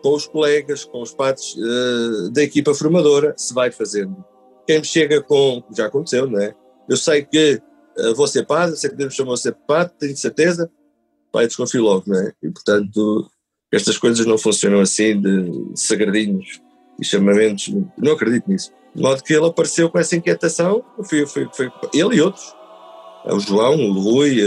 [0.02, 4.24] com os colegas, com os padres uh, da equipa formadora, se vai fazendo.
[4.66, 6.54] Quem me chega com, já aconteceu, não é?
[6.88, 7.60] Eu sei que
[7.98, 10.70] uh, vou ser padre, sei que Deus me chamou a ser padre, tenho certeza,
[11.32, 12.32] pai desconfio logo, não é?
[12.42, 13.28] E portanto,
[13.72, 16.60] estas coisas não funcionam assim de sagradinhos
[17.00, 18.72] e chamamentos, não acredito nisso.
[18.94, 22.54] De modo que ele apareceu com essa inquietação, foi, foi, foi ele e outros,
[23.26, 24.38] o João, o Rui,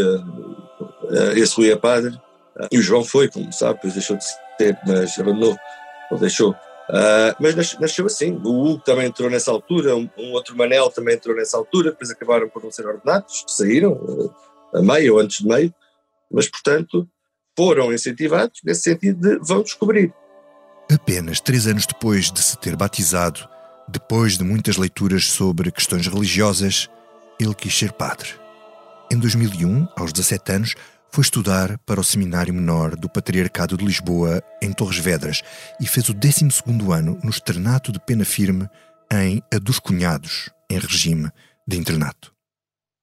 [1.36, 2.18] esse Rui é padre,
[2.72, 5.56] e o João foi, como sabe, depois deixou de ser, mas abandonou,
[6.12, 6.56] ou deixou.
[6.90, 8.40] Uh, mas nasceu assim.
[8.44, 12.10] O Hugo também entrou nessa altura, um, um, outro Manel também entrou nessa altura, depois
[12.10, 14.34] acabaram por não ser ordenados, saíram uh,
[14.74, 15.74] a meio ou antes de meio,
[16.32, 17.08] mas portanto
[17.58, 20.14] foram incentivados nesse sentido de vão descobrir.
[20.90, 23.48] Apenas três anos depois de se ter batizado,
[23.90, 26.90] depois de muitas leituras sobre questões religiosas,
[27.38, 28.30] ele quis ser padre.
[29.12, 30.76] Em 2001, aos 17 anos,
[31.12, 35.42] foi estudar para o Seminário Menor do Patriarcado de Lisboa, em Torres Vedras,
[35.80, 36.48] e fez o 12
[36.94, 38.70] ano no Externato de Pena Firme,
[39.12, 41.30] em A dos Cunhados, em regime
[41.68, 42.34] de internato.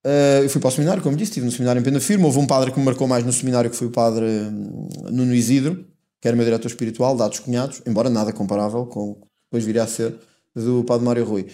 [0.06, 2.24] Uh, eu fui para o seminário, como disse, estive no seminário em Pena Firme.
[2.24, 5.34] Houve um padre que me marcou mais no seminário, que foi o padre hum, Nuno
[5.34, 5.86] Isidro,
[6.24, 9.82] que era meu diretor espiritual, dados cunhados, embora nada comparável com o que depois viria
[9.82, 10.18] a ser
[10.54, 11.52] do Padre Mário Rui.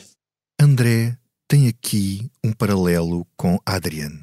[0.61, 1.19] André
[1.49, 4.23] tem aqui um paralelo com Adrian,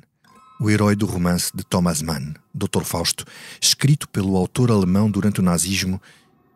[0.61, 2.83] o herói do romance de Thomas Mann, Dr.
[2.85, 3.25] Fausto,
[3.59, 6.01] escrito pelo autor alemão durante o nazismo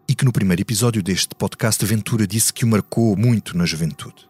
[0.08, 4.26] e que no primeiro episódio deste podcast Ventura disse que o marcou muito na juventude.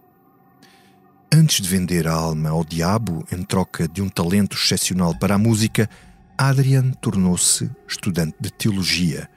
[1.31, 5.37] Antes de vender a alma ao diabo em troca de um talento excepcional para a
[5.37, 5.87] música,
[6.35, 9.29] Adrian tornou-se estudante de teologia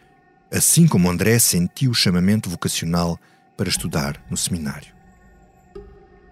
[0.54, 3.18] assim como André sentiu o chamamento vocacional
[3.56, 4.94] para estudar no seminário.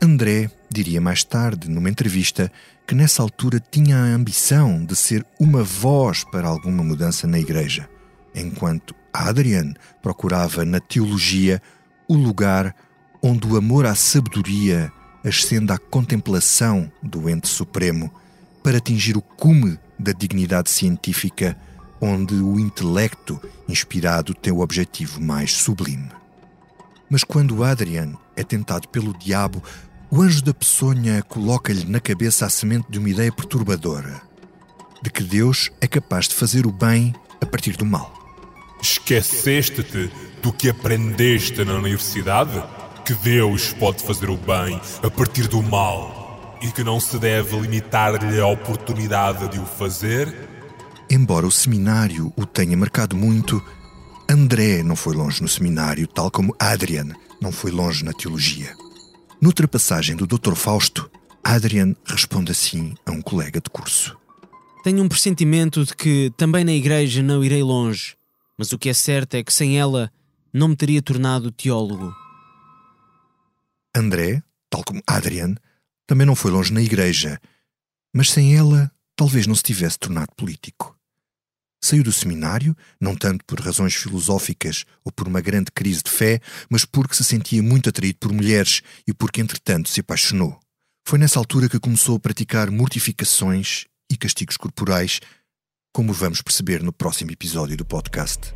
[0.01, 2.51] André diria mais tarde, numa entrevista,
[2.87, 7.89] que nessa altura tinha a ambição de ser uma voz para alguma mudança na igreja,
[8.33, 11.61] enquanto Adrian procurava na teologia
[12.07, 12.75] o lugar
[13.21, 14.93] onde o amor à sabedoria
[15.25, 18.13] ascende à contemplação do ente supremo
[18.63, 21.57] para atingir o cume da dignidade científica
[22.05, 26.11] onde o intelecto inspirado tem o objetivo mais sublime.
[27.09, 29.63] Mas quando Adrian é tentado pelo diabo,
[30.11, 34.21] o anjo da peçonha coloca-lhe na cabeça a semente de uma ideia perturbadora:
[35.01, 38.13] de que Deus é capaz de fazer o bem a partir do mal.
[38.83, 40.11] Esqueceste-te
[40.43, 42.61] do que aprendeste na universidade?
[43.05, 47.61] Que Deus pode fazer o bem a partir do mal e que não se deve
[47.61, 50.52] limitar-lhe a oportunidade de o fazer?
[51.15, 53.63] Embora o seminário o tenha marcado muito,
[54.27, 57.09] André não foi longe no seminário, tal como Adrian
[57.39, 58.75] não foi longe na teologia.
[59.39, 60.55] Noutra passagem do Dr.
[60.55, 61.11] Fausto,
[61.45, 64.17] Adrian responde assim a um colega de curso:
[64.83, 68.17] Tenho um pressentimento de que também na igreja não irei longe,
[68.57, 70.11] mas o que é certo é que sem ela
[70.51, 72.11] não me teria tornado teólogo.
[73.95, 75.57] André, tal como Adrian,
[76.07, 77.39] também não foi longe na igreja,
[78.15, 80.97] mas sem ela talvez não se tivesse tornado político.
[81.85, 86.41] Saiu do seminário, não tanto por razões filosóficas ou por uma grande crise de fé,
[86.71, 90.59] mas porque se sentia muito atraído por mulheres e porque, entretanto, se apaixonou.
[91.05, 95.19] Foi nessa altura que começou a praticar mortificações e castigos corporais,
[95.93, 98.55] como vamos perceber no próximo episódio do podcast.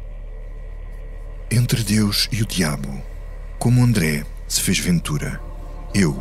[1.51, 3.03] Entre Deus e o Diabo,
[3.59, 5.41] como André se fez Ventura.
[5.93, 6.17] Eu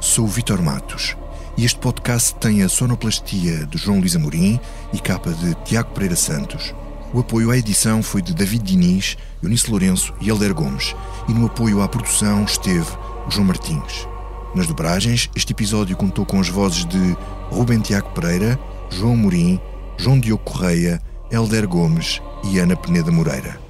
[0.00, 1.16] sou o Vitor Matos
[1.58, 4.60] e este podcast tem a sonoplastia de João Luís Amorim
[4.92, 6.72] e capa de Tiago Pereira Santos.
[7.12, 10.94] O apoio à edição foi de David Diniz, Eunice Lourenço e Helder Gomes.
[11.28, 12.86] E no apoio à produção esteve
[13.28, 14.06] João Martins.
[14.54, 17.16] Nas dobragens, este episódio contou com as vozes de
[17.50, 18.56] Rubem Tiago Pereira,
[18.88, 19.60] João Morim,
[19.96, 23.60] João Diogo Correia, Helder Gomes e Ana Peneda Moreira.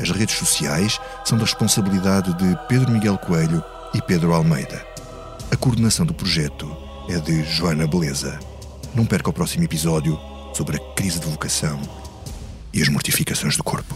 [0.00, 4.86] As redes sociais são da responsabilidade de Pedro Miguel Coelho e Pedro Almeida.
[5.50, 6.81] A coordenação do projeto
[7.12, 8.40] é de Joana Beleza.
[8.94, 10.18] Não perca o próximo episódio
[10.54, 11.78] sobre a crise de vocação
[12.72, 13.94] e as mortificações do corpo.